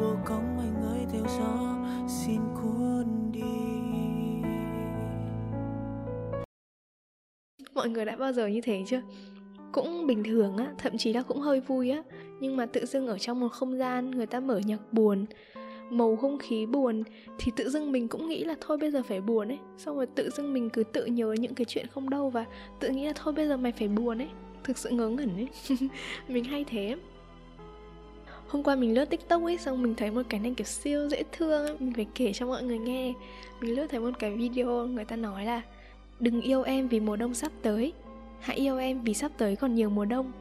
Bồ 0.00 0.14
cong 0.24 0.58
anh 0.58 0.65
theo 1.16 1.24
gió, 1.38 1.76
xin 2.08 2.40
cuốn 2.54 3.32
đi. 3.32 3.40
Mọi 7.74 7.88
người 7.88 8.04
đã 8.04 8.16
bao 8.16 8.32
giờ 8.32 8.46
như 8.46 8.60
thế 8.60 8.82
chưa? 8.86 9.02
Cũng 9.72 10.06
bình 10.06 10.24
thường 10.24 10.56
á, 10.56 10.72
thậm 10.78 10.98
chí 10.98 11.12
là 11.12 11.22
cũng 11.22 11.40
hơi 11.40 11.60
vui 11.60 11.90
á. 11.90 12.02
Nhưng 12.40 12.56
mà 12.56 12.66
tự 12.66 12.86
dưng 12.86 13.06
ở 13.06 13.18
trong 13.18 13.40
một 13.40 13.48
không 13.48 13.78
gian, 13.78 14.10
người 14.10 14.26
ta 14.26 14.40
mở 14.40 14.58
nhạc 14.58 14.92
buồn, 14.92 15.26
màu 15.90 16.16
không 16.16 16.38
khí 16.38 16.66
buồn, 16.66 17.02
thì 17.38 17.52
tự 17.56 17.70
dưng 17.70 17.92
mình 17.92 18.08
cũng 18.08 18.28
nghĩ 18.28 18.44
là 18.44 18.54
thôi 18.60 18.78
bây 18.78 18.90
giờ 18.90 19.02
phải 19.02 19.20
buồn 19.20 19.48
ấy. 19.48 19.58
Xong 19.78 19.96
rồi 19.96 20.06
tự 20.06 20.30
dưng 20.30 20.52
mình 20.52 20.70
cứ 20.70 20.84
tự 20.84 21.06
nhớ 21.06 21.34
những 21.38 21.54
cái 21.54 21.64
chuyện 21.64 21.86
không 21.86 22.10
đâu 22.10 22.30
và 22.30 22.44
tự 22.80 22.88
nghĩ 22.88 23.06
là 23.06 23.12
thôi 23.16 23.32
bây 23.32 23.48
giờ 23.48 23.56
mày 23.56 23.72
phải 23.72 23.88
buồn 23.88 24.18
ấy. 24.18 24.28
Thực 24.64 24.78
sự 24.78 24.90
ngớ 24.90 25.08
ngẩn 25.08 25.36
ấy. 25.36 25.48
Mình 26.28 26.44
hay 26.44 26.64
thế 26.64 26.96
hôm 28.48 28.62
qua 28.62 28.76
mình 28.76 28.94
lướt 28.94 29.04
tiktok 29.04 29.42
ấy, 29.42 29.58
xong 29.58 29.82
mình 29.82 29.94
thấy 29.94 30.10
một 30.10 30.22
cái 30.28 30.40
này 30.40 30.54
kiểu 30.56 30.64
siêu 30.64 31.08
dễ 31.08 31.22
thương 31.32 31.66
ấy. 31.66 31.76
mình 31.78 31.92
phải 31.92 32.06
kể 32.14 32.32
cho 32.32 32.46
mọi 32.46 32.62
người 32.62 32.78
nghe. 32.78 33.12
Mình 33.60 33.76
lướt 33.76 33.86
thấy 33.90 34.00
một 34.00 34.18
cái 34.18 34.30
video, 34.30 34.86
người 34.86 35.04
ta 35.04 35.16
nói 35.16 35.44
là, 35.44 35.62
đừng 36.20 36.40
yêu 36.40 36.62
em 36.62 36.88
vì 36.88 37.00
mùa 37.00 37.16
đông 37.16 37.34
sắp 37.34 37.52
tới, 37.62 37.92
hãy 38.40 38.56
yêu 38.56 38.78
em 38.78 39.02
vì 39.02 39.14
sắp 39.14 39.32
tới 39.38 39.56
còn 39.56 39.74
nhiều 39.74 39.90
mùa 39.90 40.04
đông. 40.04 40.32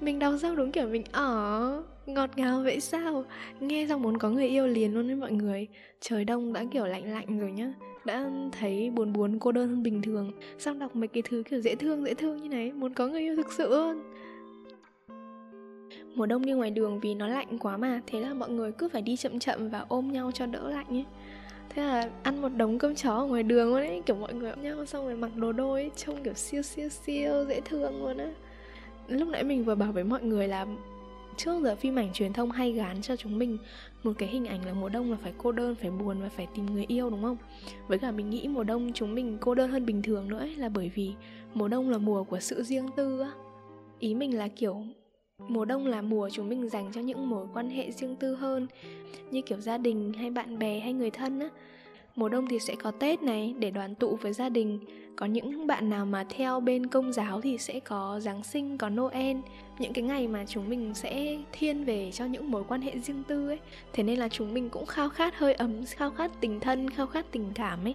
Mình 0.00 0.18
đọc 0.18 0.34
xong 0.42 0.56
đúng 0.56 0.72
kiểu 0.72 0.88
mình 0.88 1.04
ở 1.12 1.82
ngọt 2.06 2.30
ngào 2.36 2.62
vậy 2.62 2.80
sao? 2.80 3.24
Nghe 3.60 3.86
xong 3.88 4.02
muốn 4.02 4.18
có 4.18 4.30
người 4.30 4.48
yêu 4.48 4.66
liền 4.66 4.94
luôn 4.94 5.08
đấy 5.08 5.16
mọi 5.16 5.32
người. 5.32 5.66
Trời 6.00 6.24
đông 6.24 6.52
đã 6.52 6.64
kiểu 6.70 6.86
lạnh 6.86 7.12
lạnh 7.12 7.38
rồi 7.38 7.52
nhá, 7.52 7.72
đã 8.04 8.30
thấy 8.52 8.90
buồn 8.90 9.12
buồn, 9.12 9.38
cô 9.38 9.52
đơn 9.52 9.68
hơn 9.68 9.82
bình 9.82 10.02
thường. 10.02 10.32
Xong 10.58 10.78
đọc 10.78 10.96
mấy 10.96 11.08
cái 11.08 11.22
thứ 11.28 11.42
kiểu 11.50 11.60
dễ 11.60 11.74
thương 11.74 12.04
dễ 12.04 12.14
thương 12.14 12.42
như 12.42 12.48
này, 12.48 12.72
muốn 12.72 12.94
có 12.94 13.06
người 13.06 13.20
yêu 13.20 13.36
thực 13.36 13.52
sự 13.52 13.68
luôn 13.70 14.02
mùa 16.18 16.26
đông 16.26 16.46
đi 16.46 16.52
ngoài 16.52 16.70
đường 16.70 17.00
vì 17.00 17.14
nó 17.14 17.28
lạnh 17.28 17.58
quá 17.58 17.76
mà 17.76 18.00
thế 18.06 18.20
là 18.20 18.34
mọi 18.34 18.50
người 18.50 18.72
cứ 18.72 18.88
phải 18.88 19.02
đi 19.02 19.16
chậm 19.16 19.38
chậm 19.38 19.68
và 19.68 19.84
ôm 19.88 20.12
nhau 20.12 20.30
cho 20.34 20.46
đỡ 20.46 20.70
lạnh 20.70 20.86
ấy. 20.88 21.04
Thế 21.68 21.82
là 21.82 22.10
ăn 22.22 22.42
một 22.42 22.48
đống 22.48 22.78
cơm 22.78 22.94
chó 22.94 23.14
ở 23.14 23.24
ngoài 23.24 23.42
đường 23.42 23.68
luôn 23.68 23.76
ấy 23.76 24.02
kiểu 24.06 24.16
mọi 24.16 24.34
người 24.34 24.50
ôm 24.50 24.62
nhau 24.62 24.86
xong 24.86 25.04
rồi 25.04 25.16
mặc 25.16 25.36
đồ 25.36 25.52
đôi 25.52 25.80
ấy, 25.80 25.90
trông 25.96 26.22
kiểu 26.22 26.34
siêu 26.34 26.62
siêu 26.62 26.88
siêu 26.88 27.44
dễ 27.48 27.60
thương 27.60 28.04
luôn 28.04 28.18
á. 28.18 28.30
Lúc 29.08 29.28
nãy 29.28 29.44
mình 29.44 29.64
vừa 29.64 29.74
bảo 29.74 29.92
với 29.92 30.04
mọi 30.04 30.22
người 30.22 30.48
là 30.48 30.66
trước 31.36 31.62
giờ 31.62 31.76
phim 31.76 31.98
ảnh 31.98 32.12
truyền 32.12 32.32
thông 32.32 32.50
hay 32.50 32.72
gán 32.72 33.02
cho 33.02 33.16
chúng 33.16 33.38
mình 33.38 33.58
một 34.02 34.12
cái 34.18 34.28
hình 34.28 34.46
ảnh 34.46 34.66
là 34.66 34.72
mùa 34.72 34.88
đông 34.88 35.10
là 35.10 35.16
phải 35.22 35.32
cô 35.38 35.52
đơn 35.52 35.74
phải 35.74 35.90
buồn 35.90 36.22
và 36.22 36.28
phải 36.28 36.46
tìm 36.54 36.66
người 36.66 36.84
yêu 36.88 37.10
đúng 37.10 37.22
không? 37.22 37.36
Với 37.88 37.98
cả 37.98 38.10
mình 38.10 38.30
nghĩ 38.30 38.48
mùa 38.48 38.64
đông 38.64 38.92
chúng 38.94 39.14
mình 39.14 39.38
cô 39.40 39.54
đơn 39.54 39.70
hơn 39.70 39.86
bình 39.86 40.02
thường 40.02 40.28
nữa 40.28 40.38
ấy, 40.38 40.56
là 40.56 40.68
bởi 40.68 40.90
vì 40.94 41.12
mùa 41.54 41.68
đông 41.68 41.90
là 41.90 41.98
mùa 41.98 42.24
của 42.24 42.40
sự 42.40 42.62
riêng 42.62 42.88
tư 42.96 43.20
á. 43.20 43.30
Ý 43.98 44.14
mình 44.14 44.38
là 44.38 44.48
kiểu 44.48 44.82
mùa 45.38 45.64
đông 45.64 45.86
là 45.86 46.02
mùa 46.02 46.28
chúng 46.32 46.48
mình 46.48 46.68
dành 46.68 46.90
cho 46.94 47.00
những 47.00 47.30
mối 47.30 47.46
quan 47.54 47.70
hệ 47.70 47.90
riêng 47.90 48.16
tư 48.16 48.34
hơn, 48.34 48.66
như 49.30 49.42
kiểu 49.42 49.60
gia 49.60 49.78
đình 49.78 50.12
hay 50.12 50.30
bạn 50.30 50.58
bè 50.58 50.80
hay 50.80 50.92
người 50.92 51.10
thân 51.10 51.40
á. 51.40 51.48
Mùa 52.16 52.28
đông 52.28 52.46
thì 52.46 52.58
sẽ 52.58 52.74
có 52.74 52.90
tết 52.90 53.22
này 53.22 53.54
để 53.58 53.70
đoàn 53.70 53.94
tụ 53.94 54.16
với 54.16 54.32
gia 54.32 54.48
đình. 54.48 54.78
Có 55.16 55.26
những 55.26 55.66
bạn 55.66 55.90
nào 55.90 56.06
mà 56.06 56.24
theo 56.28 56.60
bên 56.60 56.86
công 56.86 57.12
giáo 57.12 57.40
thì 57.40 57.58
sẽ 57.58 57.80
có 57.80 58.20
giáng 58.20 58.44
sinh, 58.44 58.78
có 58.78 58.88
noel. 58.88 59.36
Những 59.78 59.92
cái 59.92 60.04
ngày 60.04 60.28
mà 60.28 60.44
chúng 60.48 60.68
mình 60.68 60.94
sẽ 60.94 61.38
thiên 61.52 61.84
về 61.84 62.10
cho 62.12 62.24
những 62.24 62.50
mối 62.50 62.64
quan 62.68 62.80
hệ 62.80 62.98
riêng 62.98 63.22
tư 63.28 63.48
ấy. 63.48 63.58
Thế 63.92 64.02
nên 64.02 64.18
là 64.18 64.28
chúng 64.28 64.54
mình 64.54 64.70
cũng 64.70 64.86
khao 64.86 65.08
khát 65.08 65.38
hơi 65.38 65.54
ấm, 65.54 65.84
khao 65.86 66.10
khát 66.10 66.30
tình 66.40 66.60
thân, 66.60 66.90
khao 66.90 67.06
khát 67.06 67.26
tình 67.32 67.50
cảm 67.54 67.84
ấy 67.84 67.94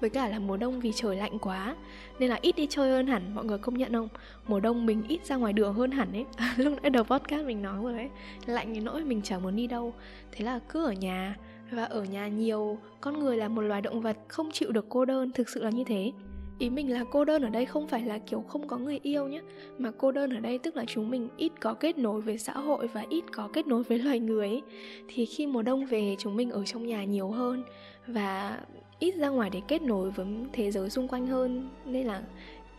với 0.00 0.10
cả 0.10 0.28
là 0.28 0.38
mùa 0.38 0.56
đông 0.56 0.80
vì 0.80 0.92
trời 0.94 1.16
lạnh 1.16 1.38
quá, 1.38 1.76
nên 2.18 2.30
là 2.30 2.38
ít 2.42 2.56
đi 2.56 2.66
chơi 2.70 2.90
hơn 2.90 3.06
hẳn, 3.06 3.34
mọi 3.34 3.44
người 3.44 3.58
công 3.58 3.78
nhận 3.78 3.92
không? 3.92 4.08
Mùa 4.46 4.60
đông 4.60 4.86
mình 4.86 5.02
ít 5.08 5.26
ra 5.26 5.36
ngoài 5.36 5.52
đường 5.52 5.74
hơn 5.74 5.90
hẳn 5.90 6.12
ấy. 6.12 6.24
Lúc 6.56 6.82
nãy 6.82 6.90
đầu 6.90 7.04
podcast 7.04 7.46
mình 7.46 7.62
nói 7.62 7.82
rồi 7.82 7.92
đấy 7.92 8.08
lạnh 8.46 8.74
đến 8.74 8.84
nỗi 8.84 9.04
mình 9.04 9.20
chẳng 9.24 9.42
muốn 9.42 9.56
đi 9.56 9.66
đâu. 9.66 9.94
Thế 10.32 10.44
là 10.44 10.60
cứ 10.68 10.84
ở 10.84 10.92
nhà, 10.92 11.36
và 11.70 11.84
ở 11.84 12.04
nhà 12.04 12.28
nhiều, 12.28 12.78
con 13.00 13.18
người 13.18 13.36
là 13.36 13.48
một 13.48 13.62
loài 13.62 13.82
động 13.82 14.00
vật 14.00 14.16
không 14.28 14.50
chịu 14.52 14.72
được 14.72 14.86
cô 14.88 15.04
đơn, 15.04 15.32
thực 15.32 15.48
sự 15.48 15.62
là 15.62 15.70
như 15.70 15.84
thế. 15.84 16.12
Ý 16.58 16.70
mình 16.70 16.92
là 16.92 17.04
cô 17.10 17.24
đơn 17.24 17.42
ở 17.42 17.48
đây 17.50 17.66
không 17.66 17.88
phải 17.88 18.02
là 18.02 18.18
kiểu 18.18 18.44
không 18.48 18.68
có 18.68 18.78
người 18.78 19.00
yêu 19.02 19.28
nhé 19.28 19.40
mà 19.78 19.90
cô 19.98 20.12
đơn 20.12 20.34
ở 20.34 20.40
đây 20.40 20.58
tức 20.58 20.76
là 20.76 20.84
chúng 20.88 21.10
mình 21.10 21.28
ít 21.36 21.52
có 21.60 21.74
kết 21.74 21.98
nối 21.98 22.20
với 22.20 22.38
xã 22.38 22.52
hội 22.52 22.86
và 22.86 23.04
ít 23.08 23.24
có 23.32 23.48
kết 23.52 23.66
nối 23.66 23.82
với 23.82 23.98
loài 23.98 24.20
người 24.20 24.48
ấy. 24.48 24.62
thì 25.08 25.26
khi 25.26 25.46
mùa 25.46 25.62
đông 25.62 25.86
về, 25.86 26.16
chúng 26.18 26.36
mình 26.36 26.50
ở 26.50 26.64
trong 26.64 26.86
nhà 26.86 27.04
nhiều 27.04 27.30
hơn, 27.30 27.64
và 28.06 28.58
ít 28.98 29.14
ra 29.16 29.28
ngoài 29.28 29.50
để 29.50 29.60
kết 29.68 29.82
nối 29.82 30.10
với 30.10 30.26
thế 30.52 30.70
giới 30.70 30.90
xung 30.90 31.08
quanh 31.08 31.26
hơn 31.26 31.70
nên 31.84 32.06
là 32.06 32.22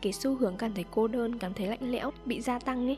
cái 0.02 0.14
xu 0.14 0.36
hướng 0.36 0.58
cảm 0.58 0.74
thấy 0.74 0.86
cô 0.92 1.08
đơn 1.08 1.40
cảm 1.40 1.54
thấy 1.54 1.68
lạnh 1.68 1.92
lẽo 1.92 2.12
bị 2.26 2.42
gia 2.42 2.60
tăng 2.60 2.88
ấy. 2.88 2.98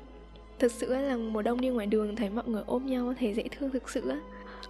Thực 0.59 0.71
sự 0.71 0.93
là 0.93 1.17
mùa 1.17 1.41
đông 1.41 1.61
đi 1.61 1.69
ngoài 1.69 1.87
đường 1.87 2.15
thấy 2.15 2.29
mọi 2.29 2.47
người 2.47 2.63
ôm 2.65 2.85
nhau 2.85 3.13
thấy 3.19 3.33
dễ 3.33 3.43
thương 3.51 3.71
thực 3.71 3.89
sự 3.89 4.09
á. 4.09 4.19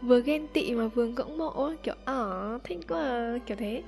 Vừa 0.01 0.22
ghen 0.22 0.48
tị 0.48 0.72
mà 0.72 0.88
vừa 0.88 1.05
ngưỡng 1.05 1.38
mộ 1.38 1.72
kiểu 1.84 1.96
ở 2.05 2.60
thích 2.63 2.79
quá 2.88 3.01
à, 3.01 3.38
kiểu 3.46 3.58
thế. 3.58 3.84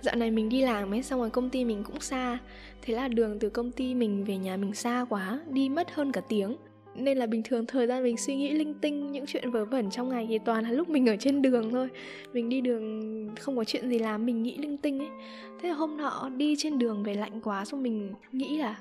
Dạo 0.00 0.16
này 0.16 0.30
mình 0.30 0.48
đi 0.48 0.62
làm 0.62 0.94
ấy 0.94 1.02
xong 1.02 1.20
rồi 1.20 1.30
công 1.30 1.50
ty 1.50 1.64
mình 1.64 1.84
cũng 1.84 2.00
xa. 2.00 2.38
Thế 2.82 2.94
là 2.94 3.08
đường 3.08 3.38
từ 3.38 3.50
công 3.50 3.72
ty 3.72 3.94
mình 3.94 4.24
về 4.24 4.36
nhà 4.36 4.56
mình 4.56 4.74
xa 4.74 5.06
quá 5.08 5.40
đi 5.48 5.68
mất 5.68 5.94
hơn 5.94 6.12
cả 6.12 6.20
tiếng 6.20 6.56
nên 6.94 7.18
là 7.18 7.26
bình 7.26 7.42
thường 7.44 7.66
thời 7.66 7.86
gian 7.86 8.02
mình 8.02 8.16
suy 8.16 8.36
nghĩ 8.36 8.50
linh 8.52 8.74
tinh 8.74 9.12
những 9.12 9.26
chuyện 9.26 9.50
vớ 9.50 9.64
vẩn 9.64 9.90
trong 9.90 10.08
ngày 10.08 10.26
thì 10.28 10.38
toàn 10.38 10.64
là 10.64 10.70
lúc 10.70 10.88
mình 10.88 11.06
ở 11.06 11.16
trên 11.16 11.42
đường 11.42 11.70
thôi. 11.70 11.88
Mình 12.32 12.48
đi 12.48 12.60
đường 12.60 13.28
không 13.40 13.56
có 13.56 13.64
chuyện 13.64 13.88
gì 13.88 13.98
làm, 13.98 14.26
mình 14.26 14.42
nghĩ 14.42 14.56
linh 14.56 14.76
tinh 14.76 14.98
ấy. 14.98 15.08
Thế 15.60 15.68
là 15.68 15.74
hôm 15.74 15.96
nọ 15.96 16.30
đi 16.36 16.54
trên 16.58 16.78
đường 16.78 17.02
về 17.02 17.14
lạnh 17.14 17.40
quá 17.40 17.64
xong 17.64 17.82
mình 17.82 18.12
nghĩ 18.32 18.58
là 18.58 18.78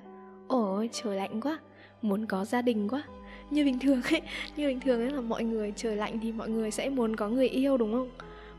ôi, 0.48 0.90
trời 0.92 1.16
lạnh 1.16 1.42
quá, 1.42 1.60
muốn 2.02 2.26
có 2.26 2.46
gia 2.46 2.62
đình 2.62 2.88
quá. 2.90 3.04
Như 3.50 3.66
bình 3.66 3.80
thường 3.80 4.02
ấy, 4.02 4.22
như 4.58 4.68
bình 4.68 4.80
thường 4.80 5.02
ấy 5.02 5.12
là 5.12 5.22
mọi 5.22 5.44
người 5.44 5.74
trời 5.76 5.96
lạnh 5.96 6.20
thì 6.22 6.32
mọi 6.32 6.50
người 6.50 6.72
sẽ 6.72 6.90
muốn 6.90 7.16
có 7.16 7.30
người 7.30 7.48
yêu, 7.50 7.78
đúng 7.78 7.94
không? 7.94 8.10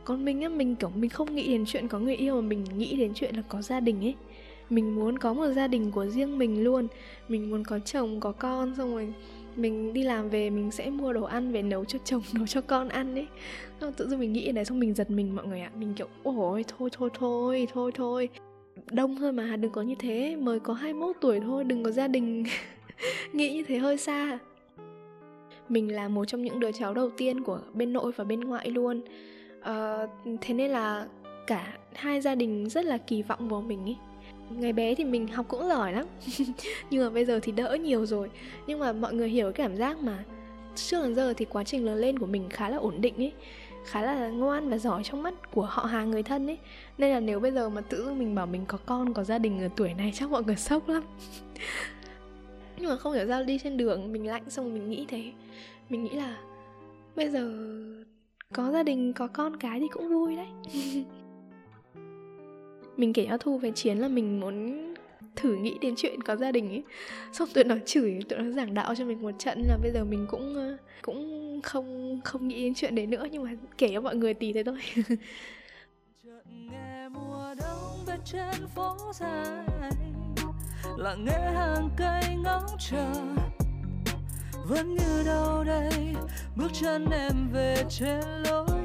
Còn 0.04 0.25
mình 0.25 0.40
á, 0.42 0.49
mình, 0.49 0.76
kiểu, 0.76 0.90
mình 0.95 1.11
không 1.11 1.35
nghĩ 1.35 1.47
đến 1.47 1.64
chuyện 1.66 1.88
có 1.88 1.99
người 1.99 2.16
yêu 2.16 2.35
mà 2.35 2.49
mình 2.49 2.64
nghĩ 2.76 2.97
đến 2.97 3.12
chuyện 3.14 3.37
là 3.37 3.42
có 3.49 3.62
gia 3.62 3.80
đình 3.80 4.04
ấy. 4.04 4.14
Mình 4.71 4.95
muốn 4.95 5.19
có 5.19 5.35
một 5.35 5.52
gia 5.52 5.69
đình 5.69 5.90
của 5.90 6.07
riêng 6.07 6.38
mình 6.38 6.64
luôn. 6.64 6.88
Mình 7.28 7.50
muốn 7.50 7.64
có 7.64 7.78
chồng, 7.78 8.21
có 8.21 8.33
con, 8.33 8.75
xong 8.76 8.92
rồi 8.92 9.12
mình 9.57 9.92
đi 9.92 10.02
làm 10.02 10.28
về 10.28 10.50
mình 10.50 10.71
sẽ 10.71 10.90
mua 10.90 11.12
đồ 11.12 11.23
ăn 11.23 11.52
về 11.52 11.62
nấu 11.62 11.85
cho 11.85 11.99
chồng 12.04 12.23
nấu 12.35 12.47
cho 12.47 12.61
con 12.61 12.88
ăn 12.88 13.14
ấy. 13.14 13.26
Xong 13.80 13.92
tự 13.92 14.09
dưng 14.09 14.21
mình 14.21 14.33
nghĩ 14.33 14.52
này 14.52 14.64
xong 14.64 14.80
mình 14.80 14.95
giật 14.95 15.11
mình 15.11 15.37
mọi 15.37 15.47
người 15.47 15.61
ạ. 15.61 15.71
Mình 15.78 15.95
kiểu 15.95 16.07
ôi 16.23 16.64
thôi 16.78 16.90
thôi 16.92 17.11
thôi 17.14 17.69
thôi 17.73 17.92
thôi. 17.95 18.28
Đông 18.90 19.16
thôi 19.16 19.33
mà 19.33 19.57
đừng 19.57 19.73
có 19.73 19.83
như 19.83 19.95
thế. 19.99 20.37
Mới 20.37 20.61
có 20.61 20.73
21 20.73 21.16
tuổi 21.21 21.40
thôi 21.40 21.64
đừng 21.64 21.85
có 21.85 21.90
gia 21.90 22.09
đình 22.09 22.45
nghĩ 23.33 23.52
như 23.54 23.62
thế 23.62 23.78
hơi 23.78 23.99
xa. 23.99 24.38
Mình 25.69 25.95
là 25.95 26.09
một 26.09 26.25
trong 26.25 26.42
những 26.42 26.61
đứa 26.61 26.73
cháu 26.73 26.95
đầu 26.95 27.11
tiên 27.11 27.42
của 27.42 27.61
bên 27.75 27.92
nội 27.92 28.12
và 28.16 28.25
bên 28.25 28.40
ngoại 28.40 28.71
luôn. 28.71 29.02
Uh, 29.61 30.11
thế 30.40 30.54
nên 30.54 30.71
là 30.71 31.07
cả 31.47 31.78
hai 31.95 32.21
gia 32.21 32.35
đình 32.35 32.69
rất 32.69 32.85
là 32.85 32.99
kỳ 32.99 33.23
vọng 33.23 33.49
vào 33.49 33.61
mình 33.61 33.85
ấy 33.85 33.97
ngày 34.50 34.73
bé 34.73 34.95
thì 34.95 35.04
mình 35.04 35.28
học 35.28 35.47
cũng 35.49 35.69
giỏi 35.69 35.92
lắm. 35.92 36.07
Nhưng 36.90 37.04
mà 37.04 37.11
bây 37.11 37.25
giờ 37.25 37.40
thì 37.42 37.52
đỡ 37.52 37.76
nhiều 37.80 38.07
rồi. 38.07 38.30
Nhưng 38.66 38.78
mà 38.78 38.92
mọi 38.92 39.14
người 39.14 39.28
hiểu 39.28 39.52
cái 39.52 39.69
cảm 39.69 39.76
giác 39.76 39.99
mà 39.99 40.25
trước 40.75 41.02
đến 41.02 41.14
giờ 41.14 41.35
thì 41.37 41.45
quá 41.45 41.64
trình 41.64 41.85
lớn 41.85 41.99
lên 41.99 42.19
của 42.19 42.26
mình 42.26 42.49
khá 42.49 42.69
là 42.69 42.76
ổn 42.76 43.00
định 43.00 43.16
ấy, 43.16 43.33
khá 43.85 44.02
là 44.02 44.28
ngoan 44.28 44.71
và 44.71 44.78
giỏi 44.78 45.02
trong 45.04 45.23
mắt 45.23 45.35
của 45.52 45.62
họ 45.62 45.85
hàng 45.85 46.11
người 46.11 46.23
thân 46.23 46.47
ấy. 46.47 46.59
Nên 46.99 47.11
là 47.11 47.21
nếu 47.21 47.40
bây 47.40 47.50
giờ 47.50 47.69
mà 47.69 47.80
tự 47.80 48.04
dưng 48.04 48.19
mình 48.19 48.35
bảo 48.35 48.47
mình 48.47 48.64
có 48.66 48.78
con, 48.87 49.14
có 49.14 49.25
gia 49.25 49.38
đình 49.38 49.61
ở 49.62 49.69
tuổi 49.76 49.95
này, 49.95 50.12
chắc 50.14 50.30
mọi 50.30 50.45
người 50.45 50.57
sốc 50.69 50.88
lắm. 50.88 51.02
Nhưng 52.78 52.90
mà 52.90 52.97
không 52.97 53.12
hiểu 53.12 53.28
sao 53.28 53.45
đi 53.45 53.59
trên 53.59 53.76
đường 53.76 54.12
mình 54.12 54.26
lạnh 54.26 54.50
xong 54.50 54.75
mình 54.75 54.90
nghĩ 54.90 55.04
thế. 55.09 55.33
Mình 55.88 56.04
nghĩ 56.04 56.11
là 56.11 56.37
bây 57.16 57.28
giờ 57.28 57.52
có 58.54 58.71
gia 58.71 58.83
đình, 58.83 59.12
có 59.12 59.26
con 59.26 59.57
cái 59.57 59.80
thì 59.80 59.87
cũng 59.92 60.09
vui 60.09 60.37
đấy. 60.37 60.49
mình 63.00 63.12
kể 63.12 63.26
cho 63.30 63.37
thu 63.38 63.59
về 63.59 63.73
chiến 63.75 63.99
là 63.99 64.09
mình 64.09 64.40
muốn 64.40 64.80
thử 65.37 65.54
nghĩ 65.54 65.78
đến 65.80 65.95
chuyện 65.97 66.23
có 66.23 66.37
gia 66.37 66.52
đình 66.52 66.69
ấy. 66.69 66.83
Xong 67.33 67.49
tụi 67.54 67.64
nó 67.64 67.75
chửi, 67.87 68.21
tụi 68.28 68.38
nó 68.38 68.50
giảng 68.50 68.75
đạo 68.75 68.95
cho 68.95 69.04
mình 69.04 69.23
một 69.23 69.35
trận 69.38 69.62
là 69.69 69.78
bây 69.83 69.90
giờ 69.90 70.04
mình 70.04 70.26
cũng 70.30 70.54
ờ, 70.54 70.76
cũng 71.02 71.61
không 71.62 72.21
không 72.25 72.49
nghĩ 72.49 72.62
đến 72.62 72.75
chuyện 72.76 72.95
đấy 72.95 73.07
nữa, 73.07 73.26
nhưng 73.30 73.45
mà 73.45 73.50
kể 73.78 73.90
cho 73.92 74.00
mọi 74.00 74.16
người 74.16 74.35
tí 74.35 74.52
thế 74.52 74.62
thôi. 74.62 74.78
Trên 78.25 78.66
phố 78.75 78.97
dài, 79.14 79.66
lặng 80.97 81.25
nghe 81.25 81.52
hàng 81.54 81.90
cây 81.97 82.23
ngóng 82.45 82.66
chờ, 82.90 83.07
vẫn 84.69 84.95
như 84.95 85.23
đâu 85.26 85.64
đây, 85.64 86.14
bước 86.57 86.69
chân 86.73 87.07
em 87.11 87.49
về 87.52 87.85
trên 87.88 88.21
lối 88.45 88.79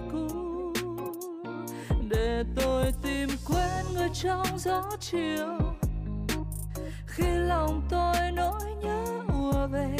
để 2.25 2.43
tôi 2.55 2.93
tìm 3.03 3.29
quên 3.47 3.85
người 3.93 4.09
trong 4.13 4.47
gió 4.57 4.83
chiều. 4.99 5.57
Khi 7.07 7.23
lòng 7.27 7.81
tôi 7.89 8.31
nỗi 8.33 8.61
nhớ 8.83 9.05
ùa 9.27 9.67
về, 9.67 9.97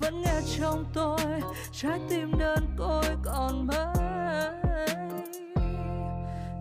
vẫn 0.00 0.22
nghe 0.22 0.40
trong 0.58 0.84
tôi 0.94 1.20
trái 1.72 2.00
tim 2.10 2.38
đơn 2.38 2.76
côi 2.78 3.04
còn 3.24 3.66
mãi 3.66 4.54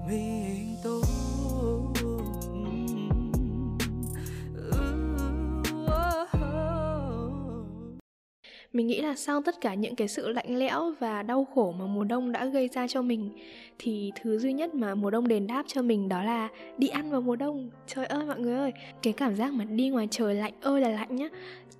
mình 0.07 0.77
tôi 0.83 1.01
mình 8.73 8.87
nghĩ 8.87 9.01
là 9.01 9.15
sau 9.15 9.41
tất 9.41 9.61
cả 9.61 9.73
những 9.73 9.95
cái 9.95 10.07
sự 10.07 10.29
lạnh 10.29 10.57
lẽo 10.57 10.93
và 10.99 11.23
đau 11.23 11.47
khổ 11.55 11.73
mà 11.79 11.85
mùa 11.85 12.03
đông 12.03 12.31
đã 12.31 12.45
gây 12.45 12.67
ra 12.67 12.87
cho 12.87 13.01
mình 13.01 13.29
thì 13.79 14.11
thứ 14.21 14.39
duy 14.39 14.53
nhất 14.53 14.75
mà 14.75 14.95
mùa 14.95 15.09
đông 15.09 15.27
đền 15.27 15.47
đáp 15.47 15.63
cho 15.67 15.81
mình 15.81 16.09
đó 16.09 16.23
là 16.23 16.49
đi 16.77 16.87
ăn 16.87 17.11
vào 17.11 17.21
mùa 17.21 17.35
đông. 17.35 17.69
Trời 17.87 18.05
ơi 18.05 18.25
mọi 18.25 18.39
người 18.39 18.55
ơi 18.55 18.73
cái 19.03 19.13
cảm 19.13 19.35
giác 19.35 19.53
mà 19.53 19.65
đi 19.65 19.89
ngoài 19.89 20.07
trời 20.11 20.35
lạnh 20.35 20.53
ơi 20.61 20.81
là 20.81 20.89
lạnh 20.89 21.15
nhá. 21.15 21.29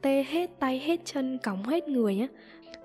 Tê 0.01 0.25
hết 0.29 0.49
tay 0.59 0.79
hết 0.79 0.99
chân 1.05 1.37
cóng 1.43 1.63
hết 1.63 1.87
người 1.87 2.15
nhá. 2.15 2.27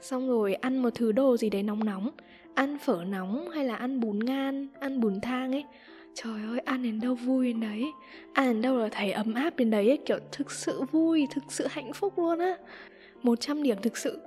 Xong 0.01 0.29
rồi 0.29 0.55
ăn 0.55 0.83
một 0.83 0.91
thứ 0.95 1.13
đồ 1.13 1.37
gì 1.37 1.51
đấy 1.51 1.63
nóng 1.63 1.85
nóng 1.85 2.11
ăn 2.55 2.79
phở 2.79 3.05
nóng 3.05 3.51
hay 3.51 3.65
là 3.65 3.77
ăn 3.77 4.01
bún 4.01 4.19
ngan 4.19 4.69
ăn 4.81 5.01
bún 5.01 5.21
thang 5.21 5.53
ấy. 5.53 5.65
Trời 6.15 6.43
ơi 6.49 6.59
ăn 6.59 6.83
đến 6.83 7.01
đâu 7.01 7.15
vui 7.15 7.47
đến 7.47 7.61
đấy. 7.61 7.85
Ăn 8.33 8.47
đến 8.47 8.63
đâu 8.63 8.77
là 8.79 8.89
thấy 8.93 9.13
ấm 9.13 9.35
áp 9.35 9.57
đến 9.57 9.71
đấy 9.71 9.89
ấy, 9.89 9.99
kiểu 10.07 10.19
thực 10.33 10.53
sự 10.53 10.83
vui 10.93 11.27
thực 11.31 11.45
sự 11.49 11.67
hạnh 11.71 11.93
phúc 11.93 12.19
luôn 12.19 12.39
á. 12.39 12.57
100 13.25 13.63
điểm 13.63 13.77
thực 13.83 13.97
sự. 13.97 14.19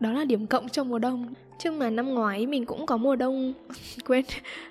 Đó 0.00 0.12
là 0.12 0.24
điểm 0.24 0.46
cộng 0.46 0.68
trong 0.68 0.88
mùa 0.88 0.98
đông. 0.98 1.34
Chứ 1.58 1.70
mà 1.70 1.90
năm 1.90 2.14
ngoái 2.14 2.46
mình 2.46 2.66
cũng 2.66 2.86
có 2.86 2.96
mùa 2.96 3.16
đông. 3.16 3.52
Quên. 4.06 4.24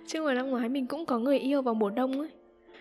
Chứ 0.07 0.21
mà 0.21 0.33
năm 0.33 0.49
ngoái 0.49 0.69
mình 0.69 0.87
cũng 0.87 1.05
có 1.05 1.19
người 1.19 1.39
yêu 1.39 1.61
vào 1.61 1.73
mùa 1.73 1.89
đông 1.89 2.19
ấy. 2.19 2.29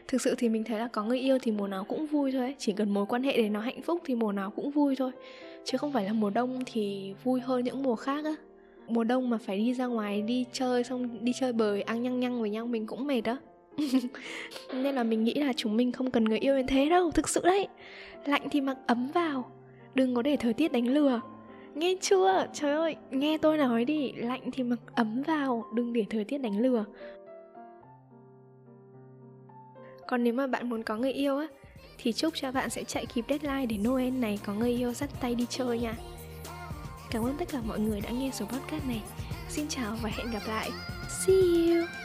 Thực 0.09 0.23
sự 0.23 0.35
thì 0.39 0.49
mình 0.49 0.65
thấy 0.65 0.79
là 0.79 0.89
có 0.89 1.05
người 1.05 1.21
yêu 1.21 1.39
thì 1.43 1.53
mùa 1.53 1.67
nào 1.67 1.85
cũng 1.85 2.07
vui 2.07 2.33
thôi 2.33 2.41
ấy. 2.41 2.55
chỉ 2.59 2.73
cần 2.73 2.91
mối 2.91 3.07
quan 3.07 3.23
hệ 3.23 3.37
để 3.37 3.49
nó 3.49 3.61
hạnh 3.61 3.83
phúc 3.83 4.03
thì 4.05 4.15
mùa 4.15 4.33
nào 4.33 4.51
cũng 4.51 4.71
vui 4.71 4.97
thôi. 4.97 5.13
Chứ 5.65 5.79
không 5.79 5.93
phải 5.93 6.05
là 6.05 6.13
mùa 6.13 6.31
đông 6.31 6.59
thì 6.67 7.15
vui 7.25 7.41
hơn 7.41 7.65
những 7.65 7.83
mùa 7.83 7.97
khác 7.97 8.25
á. 8.25 8.35
Mùa 8.89 9.05
đông 9.05 9.31
mà 9.31 9.39
phải 9.39 9.57
đi 9.59 9.75
ra 9.75 9.87
ngoài, 9.87 10.23
đi 10.23 10.45
chơi 10.53 10.85
xong 10.85 11.25
đi 11.25 11.33
chơi 11.41 11.53
bời, 11.53 11.83
ăn 11.83 12.03
nhăng 12.03 12.21
nhăng 12.21 12.41
với 12.41 12.51
nhau 12.51 12.67
mình 12.67 12.87
cũng 12.87 13.07
mệt 13.07 13.21
đó 13.21 13.39
nên 14.75 14.95
là 14.95 15.03
mình 15.03 15.25
nghĩ 15.25 15.35
là 15.35 15.53
chúng 15.57 15.77
mình 15.77 15.93
không 15.93 16.11
cần 16.11 16.25
người 16.25 16.39
yêu 16.39 16.57
đến 16.57 16.67
thế 16.67 16.89
đâu. 16.89 17.11
Thực 17.11 17.29
sự 17.29 17.41
đấy. 17.45 17.69
Lạnh 18.25 18.49
thì 18.51 18.61
mặc 18.61 18.77
ấm 18.87 19.11
vào 19.15 19.51
đừng 19.95 20.15
có 20.15 20.23
để 20.23 20.37
thời 20.37 20.55
tiết 20.55 20.73
đánh 20.73 20.89
lừa 20.89 21.21
nghe 21.75 21.95
chưa 22.01 22.47
trời 22.53 22.73
ơi, 22.73 22.97
nghe 23.11 23.39
tôi 23.39 23.59
nói 23.59 23.85
đi, 23.85 24.13
lạnh 24.13 24.51
thì 24.53 24.63
mặc 24.63 24.79
ấm 24.95 25.23
vào, 25.23 25.65
đừng 25.75 25.93
để 25.93 26.05
thời 26.11 26.25
tiết 26.25 26.39
đánh 26.39 26.59
lừa 26.59 26.85
còn 30.07 30.25
nếu 30.25 30.35
mà 30.35 30.47
bạn 30.47 30.69
muốn 30.69 30.83
có 30.83 30.97
người 30.97 31.13
yêu 31.13 31.39
á, 31.39 31.47
thì 31.99 32.13
chúc 32.13 32.35
cho 32.37 32.53
bạn 32.53 32.71
sẽ 32.71 32.85
chạy 32.85 33.07
kịp 33.07 33.25
deadline 33.29 33.67
để 33.67 33.77
Noel 33.79 34.11
này 34.11 34.39
có 34.47 34.53
người 34.55 34.71
yêu 34.71 34.93
dắt 34.93 35.11
tay 35.21 35.35
đi 35.35 35.47
chơi 35.49 35.79
nha. 35.79 35.95
Cảm 37.11 37.25
ơn 37.25 37.37
tất 37.39 37.49
cả 37.53 37.59
mọi 37.69 37.81
người 37.81 38.01
đã 38.01 38.11
nghe 38.11 38.31
số 38.33 38.47
podcast 38.47 38.87
này. 38.89 39.03
Xin 39.49 39.69
chào 39.69 39.97
và 40.03 40.11
hẹn 40.17 40.31
gặp 40.31 40.43
lại. 40.47 40.71
See 41.09 41.35
you! 41.37 42.04